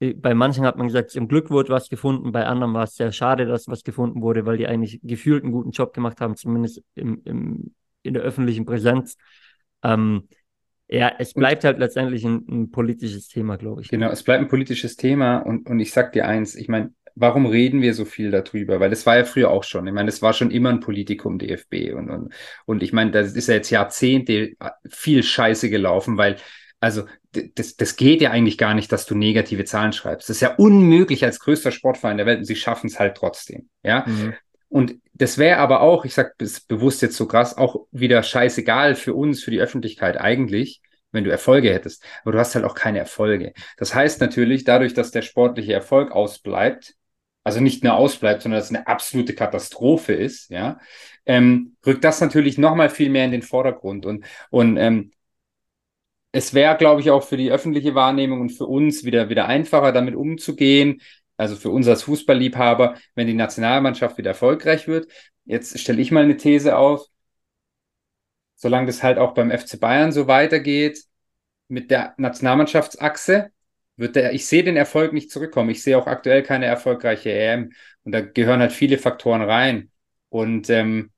äh, 0.00 0.14
bei 0.14 0.34
manchen 0.34 0.64
hat 0.64 0.76
man 0.76 0.86
gesagt, 0.86 1.10
zum 1.10 1.28
Glück 1.28 1.50
wurde 1.50 1.70
was 1.70 1.88
gefunden, 1.88 2.32
bei 2.32 2.46
anderen 2.46 2.74
war 2.74 2.84
es 2.84 2.94
sehr 2.94 3.12
schade, 3.12 3.46
dass 3.46 3.68
was 3.68 3.82
gefunden 3.82 4.22
wurde, 4.22 4.46
weil 4.46 4.56
die 4.56 4.66
eigentlich 4.66 5.00
gefühlt 5.02 5.42
einen 5.42 5.52
guten 5.52 5.70
Job 5.70 5.92
gemacht 5.92 6.20
haben, 6.20 6.36
zumindest 6.36 6.82
im, 6.94 7.20
im, 7.24 7.74
in 8.02 8.14
der 8.14 8.22
öffentlichen 8.22 8.64
Präsenz. 8.64 9.16
Ähm, 9.82 10.28
ja, 10.90 11.12
es 11.18 11.34
bleibt 11.34 11.64
halt 11.64 11.78
letztendlich 11.78 12.24
ein, 12.24 12.46
ein 12.48 12.70
politisches 12.70 13.28
Thema, 13.28 13.56
glaube 13.56 13.82
ich. 13.82 13.88
Genau, 13.88 14.08
es 14.10 14.22
bleibt 14.22 14.40
ein 14.40 14.48
politisches 14.48 14.96
Thema 14.96 15.38
und, 15.38 15.68
und 15.68 15.80
ich 15.80 15.92
sag 15.92 16.12
dir 16.12 16.26
eins, 16.26 16.54
ich 16.54 16.68
meine, 16.68 16.94
warum 17.18 17.46
reden 17.46 17.82
wir 17.82 17.94
so 17.94 18.04
viel 18.04 18.30
darüber? 18.30 18.80
Weil 18.80 18.90
das 18.90 19.06
war 19.06 19.16
ja 19.16 19.24
früher 19.24 19.50
auch 19.50 19.64
schon. 19.64 19.86
Ich 19.86 19.92
meine, 19.92 20.08
es 20.08 20.22
war 20.22 20.32
schon 20.32 20.50
immer 20.50 20.70
ein 20.70 20.80
Politikum 20.80 21.38
DFB 21.38 21.94
und, 21.94 22.10
und, 22.10 22.34
und 22.66 22.82
ich 22.82 22.92
meine, 22.92 23.10
das 23.10 23.34
ist 23.34 23.48
ja 23.48 23.54
jetzt 23.54 23.70
Jahrzehnte 23.70 24.52
viel 24.88 25.22
Scheiße 25.22 25.70
gelaufen, 25.70 26.16
weil 26.16 26.36
also 26.80 27.04
das, 27.32 27.76
das 27.76 27.96
geht 27.96 28.20
ja 28.20 28.30
eigentlich 28.30 28.56
gar 28.56 28.74
nicht, 28.74 28.90
dass 28.92 29.06
du 29.06 29.14
negative 29.14 29.64
Zahlen 29.64 29.92
schreibst. 29.92 30.28
Das 30.28 30.36
ist 30.36 30.40
ja 30.40 30.54
unmöglich 30.54 31.24
als 31.24 31.40
größter 31.40 31.72
Sportverein 31.72 32.16
der 32.16 32.26
Welt 32.26 32.38
und 32.38 32.44
sie 32.44 32.56
schaffen 32.56 32.86
es 32.86 32.98
halt 32.98 33.16
trotzdem. 33.16 33.68
Ja. 33.82 34.04
Mhm. 34.06 34.34
Und 34.68 34.96
das 35.14 35.38
wäre 35.38 35.58
aber 35.58 35.80
auch, 35.80 36.04
ich 36.04 36.14
sage 36.14 36.34
bewusst 36.68 37.02
jetzt 37.02 37.16
so 37.16 37.26
krass, 37.26 37.56
auch 37.56 37.86
wieder 37.90 38.22
scheißegal 38.22 38.94
für 38.94 39.14
uns, 39.14 39.42
für 39.42 39.50
die 39.50 39.60
Öffentlichkeit 39.60 40.20
eigentlich, 40.20 40.82
wenn 41.10 41.24
du 41.24 41.30
Erfolge 41.30 41.72
hättest. 41.72 42.04
Aber 42.22 42.32
du 42.32 42.38
hast 42.38 42.54
halt 42.54 42.64
auch 42.64 42.74
keine 42.74 42.98
Erfolge. 42.98 43.52
Das 43.78 43.94
heißt 43.94 44.20
natürlich, 44.20 44.64
dadurch, 44.64 44.94
dass 44.94 45.10
der 45.10 45.22
sportliche 45.22 45.72
Erfolg 45.72 46.12
ausbleibt, 46.12 46.94
also 47.48 47.60
nicht 47.60 47.82
nur 47.82 47.94
ausbleibt, 47.94 48.42
sondern 48.42 48.58
dass 48.60 48.66
es 48.70 48.76
eine 48.76 48.86
absolute 48.86 49.34
Katastrophe 49.34 50.12
ist, 50.12 50.50
ja, 50.50 50.78
ähm, 51.24 51.76
rückt 51.86 52.04
das 52.04 52.20
natürlich 52.20 52.58
nochmal 52.58 52.90
viel 52.90 53.08
mehr 53.08 53.24
in 53.24 53.30
den 53.32 53.40
Vordergrund. 53.40 54.04
Und, 54.04 54.26
und 54.50 54.76
ähm, 54.76 55.12
es 56.30 56.52
wäre, 56.52 56.76
glaube 56.76 57.00
ich, 57.00 57.10
auch 57.10 57.22
für 57.22 57.38
die 57.38 57.50
öffentliche 57.50 57.94
Wahrnehmung 57.94 58.42
und 58.42 58.50
für 58.50 58.66
uns 58.66 59.02
wieder, 59.04 59.30
wieder 59.30 59.46
einfacher, 59.46 59.92
damit 59.92 60.14
umzugehen. 60.14 61.00
Also 61.38 61.56
für 61.56 61.70
uns 61.70 61.88
als 61.88 62.02
Fußballliebhaber, 62.02 62.96
wenn 63.14 63.26
die 63.26 63.34
Nationalmannschaft 63.34 64.18
wieder 64.18 64.30
erfolgreich 64.32 64.86
wird. 64.86 65.10
Jetzt 65.46 65.78
stelle 65.78 66.02
ich 66.02 66.10
mal 66.10 66.24
eine 66.24 66.36
These 66.36 66.76
auf. 66.76 67.06
Solange 68.56 68.88
das 68.88 69.02
halt 69.02 69.16
auch 69.16 69.32
beim 69.32 69.50
FC 69.50 69.80
Bayern 69.80 70.12
so 70.12 70.26
weitergeht, 70.26 71.02
mit 71.68 71.90
der 71.90 72.12
Nationalmannschaftsachse, 72.18 73.52
wird 73.98 74.16
der, 74.16 74.32
ich 74.32 74.46
sehe 74.46 74.64
den 74.64 74.76
Erfolg 74.76 75.12
nicht 75.12 75.30
zurückkommen. 75.30 75.70
Ich 75.70 75.82
sehe 75.82 75.98
auch 75.98 76.06
aktuell 76.06 76.42
keine 76.42 76.66
erfolgreiche 76.66 77.30
EM. 77.32 77.72
Und 78.04 78.12
da 78.12 78.20
gehören 78.20 78.60
halt 78.60 78.72
viele 78.72 78.98
Faktoren 78.98 79.42
rein. 79.42 79.90
Und 80.30 80.70
ähm, 80.70 81.10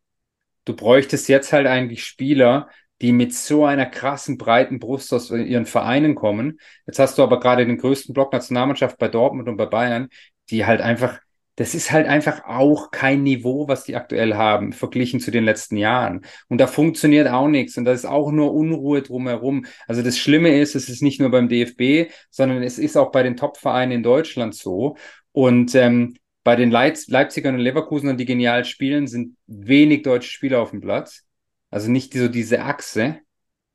du 0.65 0.75
bräuchtest 0.77 1.29
jetzt 1.29 1.53
halt 1.53 1.67
eigentlich 1.67 2.05
Spieler, 2.05 2.69
die 3.01 3.13
mit 3.13 3.35
so 3.35 3.65
einer 3.65 3.87
krassen, 3.87 4.39
breiten 4.39 4.79
Brust 4.79 5.13
aus 5.13 5.31
ihren 5.31 5.67
Vereinen 5.67 6.15
kommen. 6.15 6.61
Jetzt 6.87 6.99
hast 6.99 7.19
du 7.19 7.23
aber 7.23 7.41
gerade 7.41 7.67
den 7.67 7.79
größten 7.79 8.15
Block 8.15 8.33
Nationalmannschaft 8.33 8.99
bei 8.99 9.09
Dortmund 9.09 9.49
und 9.49 9.57
bei 9.57 9.67
Bayern, 9.67 10.09
die 10.51 10.67
halt 10.67 10.81
einfach, 10.81 11.21
das 11.61 11.75
ist 11.75 11.93
halt 11.93 12.07
einfach 12.07 12.45
auch 12.47 12.91
kein 12.91 13.23
Niveau, 13.23 13.69
was 13.69 13.85
die 13.85 13.95
aktuell 13.95 14.33
haben, 14.35 14.73
verglichen 14.73 15.21
zu 15.21 15.31
den 15.31 15.45
letzten 15.45 15.77
Jahren. 15.77 16.23
Und 16.49 16.57
da 16.57 16.67
funktioniert 16.67 17.29
auch 17.29 17.49
nichts 17.49 17.77
und 17.77 17.85
da 17.85 17.93
ist 17.93 18.07
auch 18.07 18.33
nur 18.33 18.55
Unruhe 18.55 19.03
drumherum. 19.03 19.67
Also 19.87 20.01
das 20.01 20.17
Schlimme 20.17 20.59
ist, 20.59 20.75
es 20.75 20.89
ist 20.89 21.03
nicht 21.03 21.21
nur 21.21 21.31
beim 21.31 21.51
DFB, 21.51 22.11
sondern 22.31 22.63
es 22.63 22.79
ist 22.79 22.97
auch 22.97 23.13
bei 23.13 23.23
den 23.23 23.37
Top-Vereinen 23.37 23.93
in 23.93 24.03
Deutschland 24.03 24.55
so. 24.55 24.97
Und 25.33 25.75
ähm, 25.75 26.17
bei 26.45 26.57
den 26.57 26.71
Leip 26.71 26.97
Leipzigern 27.09 27.57
und 27.57 27.61
Leverkusenern, 27.61 28.17
die 28.17 28.25
genial 28.25 28.65
spielen, 28.65 29.07
sind 29.07 29.37
wenig 29.47 30.01
deutsche 30.01 30.31
Spieler 30.31 30.63
auf 30.63 30.71
dem 30.71 30.81
Platz. 30.81 31.27
Also 31.69 31.91
nicht 31.91 32.15
so 32.15 32.29
diese 32.29 32.63
Achse, 32.63 33.19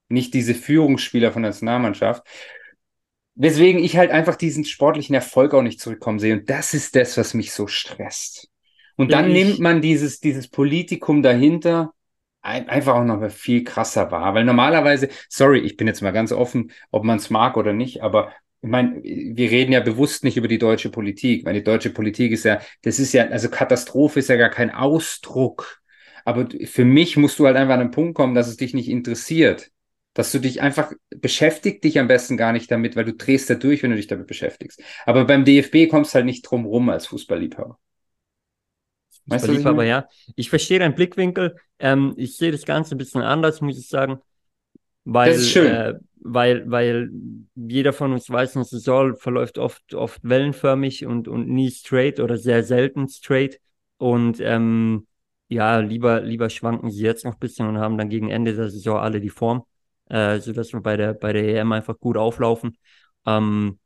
nicht 0.10 0.34
diese 0.34 0.56
Führungsspieler 0.56 1.32
von 1.32 1.44
der 1.44 1.52
Nationalmannschaft. 1.52 2.24
Weswegen 3.36 3.84
ich 3.84 3.98
halt 3.98 4.12
einfach 4.12 4.36
diesen 4.36 4.66
sportlichen 4.66 5.14
Erfolg 5.14 5.54
auch 5.54 5.62
nicht 5.62 5.80
zurückkommen 5.80 6.20
sehe. 6.20 6.34
Und 6.34 6.50
das 6.50 6.74
ist 6.74 6.96
das, 6.96 7.18
was 7.18 7.34
mich 7.34 7.52
so 7.52 7.68
stresst. 7.68 8.50
Und 8.96 9.12
dann 9.12 9.30
ich... 9.30 9.46
nimmt 9.46 9.60
man 9.60 9.82
dieses, 9.82 10.20
dieses 10.20 10.48
Politikum 10.48 11.22
dahinter 11.22 11.94
einfach 12.42 12.96
auch 12.96 13.04
noch 13.04 13.28
viel 13.32 13.64
krasser 13.64 14.12
wahr. 14.12 14.36
Weil 14.36 14.46
normalerweise, 14.46 15.10
sorry, 15.30 15.60
ich 15.60 15.78
bin 15.78 15.88
jetzt 15.88 16.02
mal 16.02 16.12
ganz 16.12 16.32
offen, 16.32 16.72
ob 16.92 17.04
man 17.04 17.18
es 17.18 17.30
mag 17.30 17.58
oder 17.58 17.74
nicht, 17.74 18.04
aber 18.04 18.32
ich 18.62 18.70
meine, 18.70 19.02
wir 19.04 19.52
reden 19.52 19.72
ja 19.72 19.80
bewusst 19.80 20.24
nicht 20.24 20.38
über 20.38 20.48
die 20.48 20.60
deutsche 20.60 20.90
Politik, 20.90 21.46
weil 21.46 21.56
die 21.56 21.64
deutsche 21.64 21.90
Politik 21.90 22.32
ist 22.32 22.46
ja, 22.46 22.60
das 22.84 23.00
ist 23.00 23.14
ja, 23.14 23.28
also 23.28 23.50
Katastrophe 23.50 24.20
ist 24.20 24.30
ja 24.30 24.38
gar 24.38 24.50
kein 24.50 24.72
Ausdruck 24.72 25.82
aber 26.26 26.48
für 26.66 26.86
mich 26.86 27.18
musst 27.18 27.38
du 27.38 27.46
halt 27.46 27.56
einfach 27.56 27.76
an 27.76 27.82
den 27.82 27.92
Punkt 27.92 28.16
kommen, 28.16 28.34
dass 28.34 28.48
es 28.48 28.58
dich 28.58 28.74
nicht 28.74 28.90
interessiert. 28.90 29.70
Dass 30.16 30.32
du 30.32 30.40
dich 30.40 30.62
einfach 30.62 30.92
beschäftigt 31.10 31.84
dich 31.84 32.00
am 32.00 32.08
besten 32.08 32.38
gar 32.38 32.52
nicht 32.52 32.72
damit, 32.72 32.96
weil 32.96 33.06
du 33.06 33.14
drehst 33.14 33.50
da 33.50 33.54
durch, 33.54 33.84
wenn 33.84 33.92
du 33.92 33.98
dich 33.98 34.08
damit 34.08 34.26
beschäftigst. 34.26 34.82
Aber 35.06 35.26
beim 35.26 35.46
DFB 35.46 35.88
kommst 35.90 36.14
du 36.14 36.16
halt 36.16 36.26
nicht 36.26 36.42
drum 36.42 36.66
rum 36.66 36.90
als 36.90 37.06
Fußballliebhaber. 37.08 37.78
Fußballliebhaber, 39.30 39.84
ich 39.84 39.90
ja. 39.90 40.08
Ich 40.36 40.50
verstehe 40.50 40.80
deinen 40.80 40.96
Blickwinkel. 40.96 41.58
Ähm, 41.80 42.14
ich 42.18 42.38
sehe 42.38 42.52
das 42.52 42.66
Ganze 42.66 42.96
ein 42.96 42.98
bisschen 42.98 43.22
anders, 43.22 43.62
muss 43.62 43.78
ich 43.78 43.88
sagen. 43.88 44.20
Weil, 45.04 45.34
das 45.34 45.42
ist 45.42 45.52
schön. 45.52 45.72
Äh, 45.72 45.94
weil, 46.16 46.70
weil 46.70 47.12
jeder 47.56 47.94
von 47.94 48.12
uns 48.12 48.30
weiß, 48.30 48.56
eine 48.56 48.66
Saison 48.66 49.16
verläuft 49.16 49.60
oft, 49.60 49.94
oft 49.94 50.20
wellenförmig 50.24 51.06
und, 51.06 51.28
und 51.28 51.48
nie 51.48 51.70
straight 51.70 52.20
oder 52.20 52.38
sehr 52.38 52.64
selten 52.64 53.08
straight. 53.08 53.60
Und 53.98 54.40
ähm, 54.42 55.06
ja, 55.48 55.80
lieber, 55.80 56.22
lieber 56.22 56.50
schwanken 56.50 56.90
sie 56.90 57.04
jetzt 57.04 57.26
noch 57.26 57.34
ein 57.34 57.40
bisschen 57.40 57.68
und 57.68 57.78
haben 57.78 57.98
dann 57.98 58.10
gegen 58.10 58.32
Ende 58.32 58.56
der 58.56 58.70
Saison 58.70 58.98
alle 58.98 59.22
die 59.22 59.30
Form, 59.30 59.64
äh, 60.10 60.40
sodass 60.40 60.74
wir 60.74 60.82
bei 60.82 60.98
der, 60.98 61.14
bei 61.14 61.34
der 61.34 61.44
EM 61.44 61.72
einfach 61.72 62.00
gut 62.00 62.18
auflaufen. 62.18 62.78
Ähm, 63.26 63.80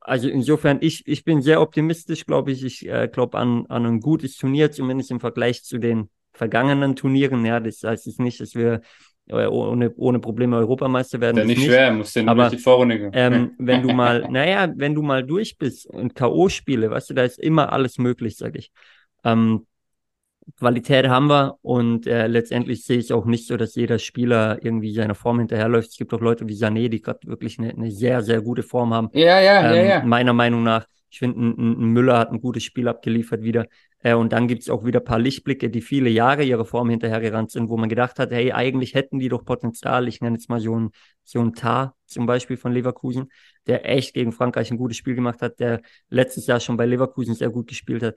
also 0.00 0.28
insofern, 0.28 0.78
ich, 0.80 1.06
ich 1.06 1.24
bin 1.24 1.42
sehr 1.42 1.60
optimistisch, 1.60 2.26
glaube 2.26 2.52
ich. 2.52 2.64
Ich 2.64 2.88
äh, 2.88 3.08
glaube 3.08 3.38
an, 3.38 3.66
an 3.66 3.86
ein 3.86 4.00
gutes 4.00 4.36
Turnier, 4.36 4.70
zumindest 4.70 5.10
im 5.10 5.20
Vergleich 5.20 5.64
zu 5.64 5.78
den 5.78 6.10
vergangenen 6.32 6.94
Turnieren. 6.94 7.44
Ja, 7.44 7.58
das 7.58 7.82
heißt 7.82 8.06
jetzt 8.06 8.20
nicht, 8.20 8.38
dass 8.40 8.54
wir 8.54 8.82
äh, 9.28 9.46
ohne, 9.46 9.92
ohne 9.96 10.20
Probleme 10.20 10.56
Europameister 10.58 11.20
werden. 11.20 11.38
Ja, 11.38 11.44
nicht, 11.44 11.58
nicht 11.58 11.66
schwer, 11.66 11.92
musst 11.92 12.14
du 12.14 12.22
nur 12.22 12.34
durch 12.36 12.50
die 12.50 12.58
Vorrunde. 12.58 13.10
Ähm, 13.12 13.52
wenn 13.58 13.82
du 13.82 13.92
mal, 13.92 14.26
naja, 14.30 14.72
wenn 14.76 14.94
du 14.94 15.02
mal 15.02 15.24
durch 15.24 15.58
bist 15.58 15.86
und 15.86 16.14
K.O.-Spiele, 16.14 16.90
weißt 16.90 17.10
du, 17.10 17.14
da 17.14 17.24
ist 17.24 17.40
immer 17.40 17.72
alles 17.72 17.98
möglich, 17.98 18.36
sag 18.36 18.54
ich. 18.54 18.70
Ähm, 19.24 19.66
Qualität 20.58 21.08
haben 21.08 21.26
wir 21.26 21.58
und 21.62 22.06
äh, 22.06 22.28
letztendlich 22.28 22.84
sehe 22.84 22.98
ich 22.98 23.12
auch 23.12 23.24
nicht 23.24 23.46
so, 23.46 23.56
dass 23.56 23.74
jeder 23.74 23.98
Spieler 23.98 24.58
irgendwie 24.62 24.94
seiner 24.94 25.16
Form 25.16 25.40
hinterherläuft. 25.40 25.90
Es 25.90 25.96
gibt 25.96 26.14
auch 26.14 26.20
Leute 26.20 26.46
wie 26.48 26.54
Sané, 26.54 26.88
die 26.88 27.02
gerade 27.02 27.26
wirklich 27.26 27.58
eine, 27.58 27.70
eine, 27.70 27.90
sehr, 27.90 28.22
sehr 28.22 28.40
gute 28.40 28.62
Form 28.62 28.94
haben. 28.94 29.08
Ja, 29.12 29.40
ja, 29.40 29.70
ähm, 29.70 29.76
ja, 29.76 29.82
ja. 29.82 30.04
Meiner 30.04 30.32
Meinung 30.32 30.62
nach. 30.62 30.86
Ich 31.10 31.18
finde, 31.18 31.40
ein, 31.40 31.58
ein, 31.58 31.92
Müller 31.92 32.18
hat 32.18 32.30
ein 32.30 32.40
gutes 32.40 32.62
Spiel 32.62 32.88
abgeliefert 32.88 33.42
wieder. 33.42 33.66
Äh, 34.00 34.14
und 34.14 34.32
dann 34.32 34.46
gibt 34.46 34.62
es 34.62 34.70
auch 34.70 34.84
wieder 34.84 35.00
ein 35.00 35.04
paar 35.04 35.18
Lichtblicke, 35.18 35.68
die 35.68 35.80
viele 35.80 36.10
Jahre 36.10 36.44
ihre 36.44 36.64
Form 36.64 36.90
hinterhergerannt 36.90 37.50
sind, 37.50 37.68
wo 37.68 37.76
man 37.76 37.88
gedacht 37.88 38.18
hat, 38.18 38.30
hey, 38.30 38.52
eigentlich 38.52 38.94
hätten 38.94 39.18
die 39.18 39.28
doch 39.28 39.44
Potenzial. 39.44 40.06
Ich 40.06 40.20
nenne 40.20 40.36
jetzt 40.36 40.48
mal 40.48 40.60
so 40.60 40.78
ein, 40.78 40.90
so 41.24 41.40
ein 41.40 41.54
Tar 41.54 41.96
zum 42.06 42.26
Beispiel 42.26 42.56
von 42.56 42.72
Leverkusen, 42.72 43.32
der 43.66 43.88
echt 43.88 44.14
gegen 44.14 44.30
Frankreich 44.30 44.70
ein 44.70 44.78
gutes 44.78 44.96
Spiel 44.96 45.16
gemacht 45.16 45.42
hat, 45.42 45.58
der 45.58 45.80
letztes 46.08 46.46
Jahr 46.46 46.60
schon 46.60 46.76
bei 46.76 46.86
Leverkusen 46.86 47.34
sehr 47.34 47.50
gut 47.50 47.66
gespielt 47.66 48.02
hat 48.02 48.14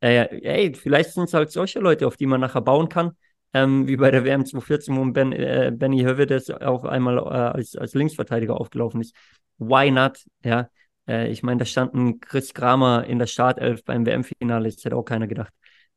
äh, 0.00 0.24
ey, 0.42 0.74
vielleicht 0.74 1.12
sind 1.12 1.24
es 1.24 1.34
halt 1.34 1.50
solche 1.50 1.80
Leute, 1.80 2.06
auf 2.06 2.16
die 2.16 2.26
man 2.26 2.40
nachher 2.40 2.60
bauen 2.60 2.88
kann, 2.88 3.12
ähm, 3.52 3.86
wie 3.88 3.96
bei 3.96 4.10
der 4.10 4.24
WM 4.24 4.44
2014, 4.44 4.96
wo 4.96 5.04
ben, 5.12 5.32
äh, 5.32 5.72
Benny 5.74 6.02
Hövedes 6.02 6.50
auch 6.50 6.84
einmal 6.84 7.18
äh, 7.18 7.20
als, 7.20 7.76
als 7.76 7.94
Linksverteidiger 7.94 8.58
aufgelaufen 8.58 9.00
ist. 9.00 9.14
Why 9.58 9.90
not? 9.90 10.24
Ja, 10.44 10.70
äh, 11.08 11.30
ich 11.30 11.42
meine, 11.42 11.58
da 11.58 11.64
standen 11.64 12.20
Chris 12.20 12.54
Kramer 12.54 13.04
in 13.06 13.18
der 13.18 13.26
Startelf 13.26 13.84
beim 13.84 14.06
WM-Finale, 14.06 14.70
das 14.70 14.84
hätte 14.84 14.96
auch 14.96 15.04
keiner 15.04 15.26
gedacht. 15.26 15.52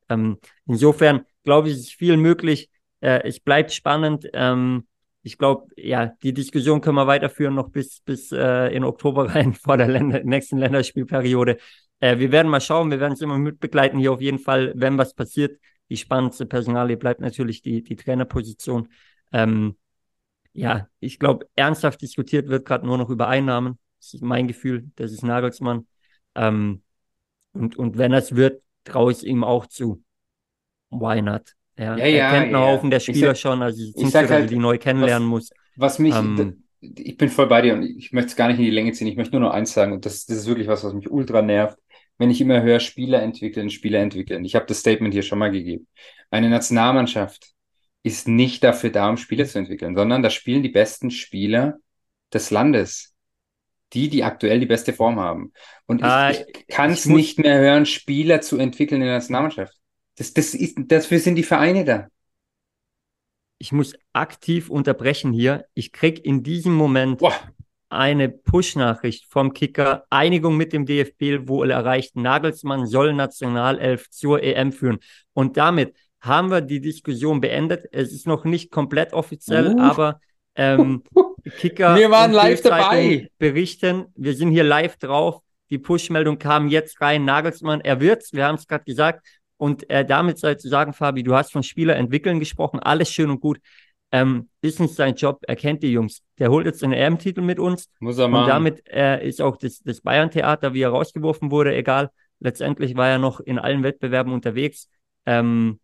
Ähm, 0.10 0.38
insofern 0.66 1.26
glaube 1.44 1.70
ich, 1.70 1.76
ist 1.76 1.94
viel 1.94 2.18
möglich. 2.18 2.70
Äh, 3.02 3.28
es 3.28 3.40
bleibt 3.40 3.72
spannend. 3.72 4.28
Ähm, 4.34 4.88
ich 5.22 5.38
glaube, 5.38 5.68
ja, 5.78 6.08
die 6.22 6.34
Diskussion 6.34 6.82
können 6.82 6.96
wir 6.98 7.08
weiterführen 7.08 7.56
noch 7.56 7.70
bis, 7.70 8.02
bis 8.02 8.32
äh, 8.32 8.68
in 8.76 8.84
Oktober 8.84 9.30
rein 9.36 9.54
vor 9.54 9.78
der 9.78 9.88
Länder 9.88 10.22
nächsten 10.24 10.58
Länderspielperiode. 10.58 11.58
Äh, 12.04 12.20
wir 12.20 12.34
werden 12.34 12.50
mal 12.50 12.60
schauen, 12.60 12.92
wir 12.92 13.00
werden 13.00 13.14
es 13.14 13.22
immer 13.22 13.38
mitbegleiten 13.38 13.98
hier 13.98 14.12
auf 14.12 14.20
jeden 14.20 14.38
Fall, 14.40 14.74
wenn 14.76 14.98
was 14.98 15.14
passiert. 15.14 15.58
Die 15.90 15.96
spannendste 15.96 16.46
Personalie 16.46 16.98
bleibt 16.98 17.22
natürlich 17.22 17.62
die, 17.62 17.82
die 17.82 17.96
Trainerposition. 17.96 18.90
Ähm, 19.32 19.78
ja, 20.52 20.90
ich 21.00 21.18
glaube, 21.18 21.48
ernsthaft 21.56 22.02
diskutiert 22.02 22.50
wird 22.50 22.66
gerade 22.66 22.86
nur 22.86 22.98
noch 22.98 23.10
über 23.10 23.30
Einnahmen. 23.30 23.80
Das 24.02 24.16
ist 24.16 24.22
mein 24.22 24.50
Gefühl, 24.50 24.92
das 24.98 25.14
ist 25.14 25.24
Nagelsmann. 25.24 25.88
Ähm, 26.36 26.82
und, 27.54 27.78
und 27.78 27.98
wenn 27.98 28.12
das 28.12 28.36
wird, 28.36 28.62
traue 28.84 29.14
ich 29.14 29.26
ihm 29.26 29.46
auch 29.46 29.66
zu. 29.66 30.04
Why 30.90 31.22
not? 31.22 31.56
Ja, 31.78 31.96
ja, 31.96 32.06
er 32.06 32.30
kennt 32.32 32.44
einen 32.44 32.52
ja. 32.52 32.68
Haufen 32.68 32.90
der 32.90 33.00
Spieler 33.00 33.28
sag, 33.28 33.38
schon, 33.38 33.62
also 33.62 33.82
ich, 33.82 33.96
ich 33.96 34.10
sag 34.10 34.28
so, 34.28 34.34
halt, 34.34 34.50
die 34.50 34.58
neu 34.58 34.78
kennenlernen 34.78 35.32
was, 35.32 35.50
muss. 35.50 35.50
Was 35.78 36.00
mich, 36.00 36.14
ähm, 36.14 36.66
ich 36.82 37.16
bin 37.16 37.30
voll 37.30 37.48
bei 37.48 37.62
dir 37.62 37.76
und 37.76 37.84
ich 37.84 38.12
möchte 38.12 38.32
es 38.32 38.36
gar 38.36 38.50
nicht 38.50 38.60
in 38.60 38.66
die 38.66 38.72
Länge 38.72 38.92
ziehen. 38.92 39.08
Ich 39.08 39.16
möchte 39.16 39.40
nur 39.40 39.48
noch 39.48 39.56
eins 39.56 39.74
sagen 39.74 39.94
und 39.94 40.06
das, 40.06 40.26
das 40.26 40.40
ist 40.40 40.48
wirklich 40.48 40.68
was, 40.68 40.84
was 40.84 40.94
mich 40.94 41.10
ultra 41.10 41.42
nervt, 41.42 41.78
wenn 42.18 42.30
ich 42.30 42.42
immer 42.42 42.62
höre, 42.62 42.80
Spieler 42.80 43.22
entwickeln, 43.22 43.70
Spieler 43.70 44.00
entwickeln. 44.00 44.46
Ich 44.46 44.56
habe 44.56 44.66
das 44.66 44.80
Statement 44.80 45.14
hier 45.14 45.24
schon 45.24 45.40
mal 45.40 45.52
gegeben. 45.52 45.88
Eine 46.30 46.50
Nationalmannschaft 46.50 47.54
ist 48.04 48.28
nicht 48.28 48.64
dafür 48.64 48.90
da, 48.90 49.10
um 49.10 49.18
Spieler 49.18 49.46
zu 49.46 49.60
entwickeln, 49.60 49.96
sondern 49.96 50.22
da 50.22 50.30
spielen 50.30 50.64
die 50.64 50.70
besten 50.70 51.10
Spieler 51.10 51.80
des 52.34 52.52
Landes. 52.52 53.14
Die, 53.94 54.10
die 54.10 54.24
aktuell 54.24 54.60
die 54.60 54.66
beste 54.66 54.92
Form 54.92 55.20
haben. 55.20 55.54
Und 55.86 56.00
ich, 56.00 56.06
ah, 56.06 56.32
ich 56.32 56.68
kann 56.68 56.90
es 56.90 57.06
nicht 57.06 57.38
mehr 57.38 57.60
hören, 57.60 57.86
Spieler 57.86 58.42
zu 58.42 58.58
entwickeln 58.58 59.02
in 59.02 59.08
der 59.08 59.18
Nationalmannschaft. 59.18 59.76
Das, 60.16 60.34
das 60.34 60.56
ist, 60.56 60.76
dafür 60.88 61.20
sind 61.20 61.36
die 61.36 61.44
Vereine 61.44 61.86
da. 61.86 62.08
Ich 63.60 63.72
muss 63.72 63.94
aktiv 64.12 64.70
unterbrechen 64.70 65.32
hier. 65.32 65.66
Ich 65.76 65.92
krieg 65.92 66.26
in 66.26 66.42
diesem 66.42 66.74
Moment 66.74 67.20
Boah. 67.20 67.34
Eine 67.94 68.30
Push-Nachricht 68.30 69.26
vom 69.30 69.54
Kicker, 69.54 70.06
Einigung 70.10 70.58
mit 70.58 70.74
dem 70.74 70.86
DFB 70.86 71.48
wohl 71.48 71.72
erreicht. 71.72 72.16
Nagelsmann 72.16 72.86
soll 72.86 73.14
Nationalelf 73.14 74.10
zur 74.10 74.44
EM 74.44 74.72
führen. 74.72 75.00
Und 75.34 75.58
damit 75.58 75.96
haben 76.22 76.52
wir 76.52 76.62
die 76.62 76.82
Diskussion 76.82 77.42
beendet. 77.42 77.86
Es 77.92 78.12
ist 78.12 78.28
noch 78.28 78.46
nicht 78.46 78.72
komplett 78.72 79.14
offiziell, 79.14 79.76
uh. 79.76 79.80
aber 79.80 80.20
ähm, 80.56 81.04
Kicker 81.58 81.96
wir 81.96 82.10
waren 82.10 82.32
live 82.32 82.62
dabei. 82.62 83.30
berichten. 83.38 84.06
Wir 84.16 84.34
sind 84.34 84.52
hier 84.52 84.64
live 84.64 84.98
drauf. 84.98 85.42
Die 85.70 85.80
Push-Meldung 85.80 86.40
kam 86.40 86.68
jetzt 86.68 87.02
rein. 87.02 87.26
Nagelsmann, 87.26 87.82
er 87.82 88.00
wird's. 88.00 88.34
Wir 88.34 88.46
haben 88.46 88.56
es 88.56 88.68
gerade 88.68 88.86
gesagt. 88.86 89.26
Und 89.58 89.90
äh, 89.90 90.06
damit 90.06 90.40
sei 90.40 90.56
zu 90.56 90.68
sagen, 90.70 90.94
Fabi, 90.94 91.24
du 91.24 91.36
hast 91.36 91.52
von 91.52 91.64
Spieler 91.64 91.96
entwickeln 91.96 92.40
gesprochen, 92.40 92.80
alles 92.80 93.10
schön 93.10 93.30
und 93.30 93.40
gut. 93.40 93.60
Ähm, 94.14 94.50
ist 94.62 94.80
nicht 94.80 94.94
sein 94.94 95.16
Job, 95.16 95.40
er 95.48 95.56
kennt 95.56 95.82
die 95.82 95.92
Jungs. 95.92 96.22
Der 96.38 96.52
holt 96.52 96.68
jetzt 96.68 96.84
einen 96.84 96.94
EM-Titel 96.94 97.42
mit 97.42 97.60
uns. 97.60 97.90
Muss 98.00 98.20
er 98.20 98.28
machen. 98.28 98.44
Und 98.44 98.50
damit 98.50 98.88
äh, 98.88 99.28
ist 99.28 99.42
auch 99.42 99.58
das, 99.58 99.80
das 99.80 100.02
Bayern-Theater, 100.02 100.76
wie 100.76 100.82
er 100.82 100.90
rausgeworfen 100.90 101.50
wurde, 101.50 101.76
egal. 101.76 102.12
Letztendlich 102.40 102.96
war 102.96 103.10
er 103.10 103.18
noch 103.18 103.40
in 103.40 103.58
allen 103.58 103.82
Wettbewerben 103.82 104.32
unterwegs. 104.32 104.88
Ähm, 105.26 105.80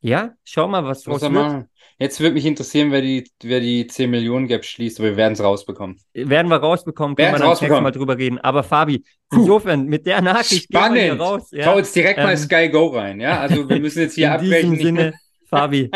ja, 0.00 0.34
schau 0.44 0.68
mal, 0.68 0.84
was 0.84 1.02
draus 1.02 1.22
wird. 1.22 1.32
Machen. 1.32 1.68
Jetzt 1.98 2.20
würde 2.20 2.34
mich 2.34 2.46
interessieren, 2.46 2.92
wer 2.92 3.00
die, 3.00 3.28
wer 3.42 3.58
die 3.58 3.86
10 3.86 4.08
Millionen 4.08 4.46
Gap 4.46 4.64
schließt, 4.64 5.00
aber 5.00 5.10
wir 5.10 5.16
werden 5.16 5.32
es 5.32 5.42
rausbekommen. 5.42 5.98
Werden 6.12 6.48
wir 6.48 6.56
rausbekommen, 6.56 7.16
können 7.16 7.32
wir 7.32 7.38
dann 7.38 7.48
rausbekommen. 7.48 7.82
mal 7.82 7.90
drüber 7.90 8.16
reden. 8.18 8.38
Aber 8.38 8.62
Fabi, 8.62 9.02
insofern, 9.32 9.86
mit 9.86 10.06
der 10.06 10.20
Nachricht 10.20 10.64
Spannend. 10.64 10.98
gehen 10.98 11.18
wir 11.18 11.24
raus. 11.24 11.48
Ja? 11.50 11.64
Schau 11.64 11.78
jetzt 11.78 11.96
direkt 11.96 12.18
ähm, 12.18 12.24
mal 12.24 12.36
Sky 12.36 12.68
Go 12.68 12.86
rein, 12.88 13.18
ja? 13.18 13.40
Also 13.40 13.68
wir 13.68 13.80
müssen 13.80 14.00
jetzt 14.00 14.14
hier 14.14 14.26
in 14.26 14.32
abbrechen. 14.32 14.70
Diesem 14.72 14.84
Sinne, 14.84 15.14
Fabi, 15.46 15.90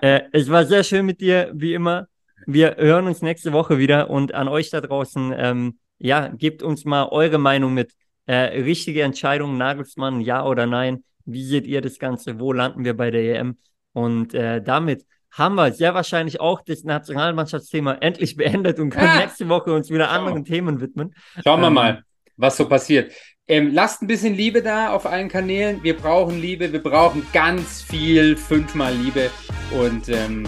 äh, 0.00 0.22
es 0.32 0.50
war 0.50 0.64
sehr 0.64 0.84
schön 0.84 1.06
mit 1.06 1.20
dir, 1.20 1.50
wie 1.54 1.74
immer. 1.74 2.06
Wir 2.46 2.76
hören 2.76 3.06
uns 3.06 3.22
nächste 3.22 3.52
Woche 3.52 3.78
wieder 3.78 4.10
und 4.10 4.34
an 4.34 4.48
euch 4.48 4.70
da 4.70 4.80
draußen, 4.80 5.34
ähm, 5.36 5.78
ja, 5.98 6.28
gebt 6.28 6.62
uns 6.62 6.84
mal 6.84 7.08
eure 7.10 7.38
Meinung 7.38 7.74
mit. 7.74 7.92
Äh, 8.26 8.62
richtige 8.62 9.02
Entscheidung, 9.02 9.58
Nagelsmann, 9.58 10.20
ja 10.20 10.44
oder 10.44 10.66
nein? 10.66 11.04
Wie 11.26 11.44
seht 11.44 11.66
ihr 11.66 11.80
das 11.80 11.98
Ganze? 11.98 12.38
Wo 12.40 12.52
landen 12.52 12.84
wir 12.84 12.96
bei 12.96 13.10
der 13.10 13.40
EM? 13.40 13.58
Und 13.92 14.34
äh, 14.34 14.62
damit 14.62 15.06
haben 15.30 15.56
wir 15.56 15.72
sehr 15.72 15.94
wahrscheinlich 15.94 16.40
auch 16.40 16.62
das 16.62 16.84
Nationalmannschaftsthema 16.84 17.94
endlich 17.94 18.36
beendet 18.36 18.78
und 18.78 18.90
können 18.90 19.06
ja. 19.06 19.18
nächste 19.18 19.48
Woche 19.48 19.72
uns 19.72 19.90
wieder 19.90 20.10
anderen 20.10 20.44
Themen 20.44 20.80
widmen. 20.80 21.14
Schauen 21.42 21.60
wir 21.60 21.68
ähm, 21.68 21.74
mal, 21.74 22.04
was 22.36 22.56
so 22.56 22.68
passiert. 22.68 23.12
Ähm, 23.46 23.74
lasst 23.74 24.00
ein 24.00 24.06
bisschen 24.06 24.34
Liebe 24.34 24.62
da 24.62 24.92
auf 24.92 25.04
allen 25.04 25.28
Kanälen. 25.28 25.82
Wir 25.82 25.96
brauchen 25.96 26.40
Liebe, 26.40 26.72
wir 26.72 26.82
brauchen 26.82 27.26
ganz 27.32 27.82
viel, 27.82 28.36
fünfmal 28.36 28.94
Liebe 28.94 29.30
und 29.78 30.08
ähm, 30.08 30.46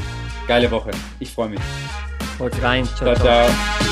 geile 0.48 0.70
Woche. 0.70 0.90
Ich 1.20 1.30
freue 1.30 1.50
mich. 1.50 1.60
Haut 2.38 2.62
rein. 2.62 2.86
ciao. 2.96 3.14
ciao. 3.14 3.48
ciao. 3.48 3.85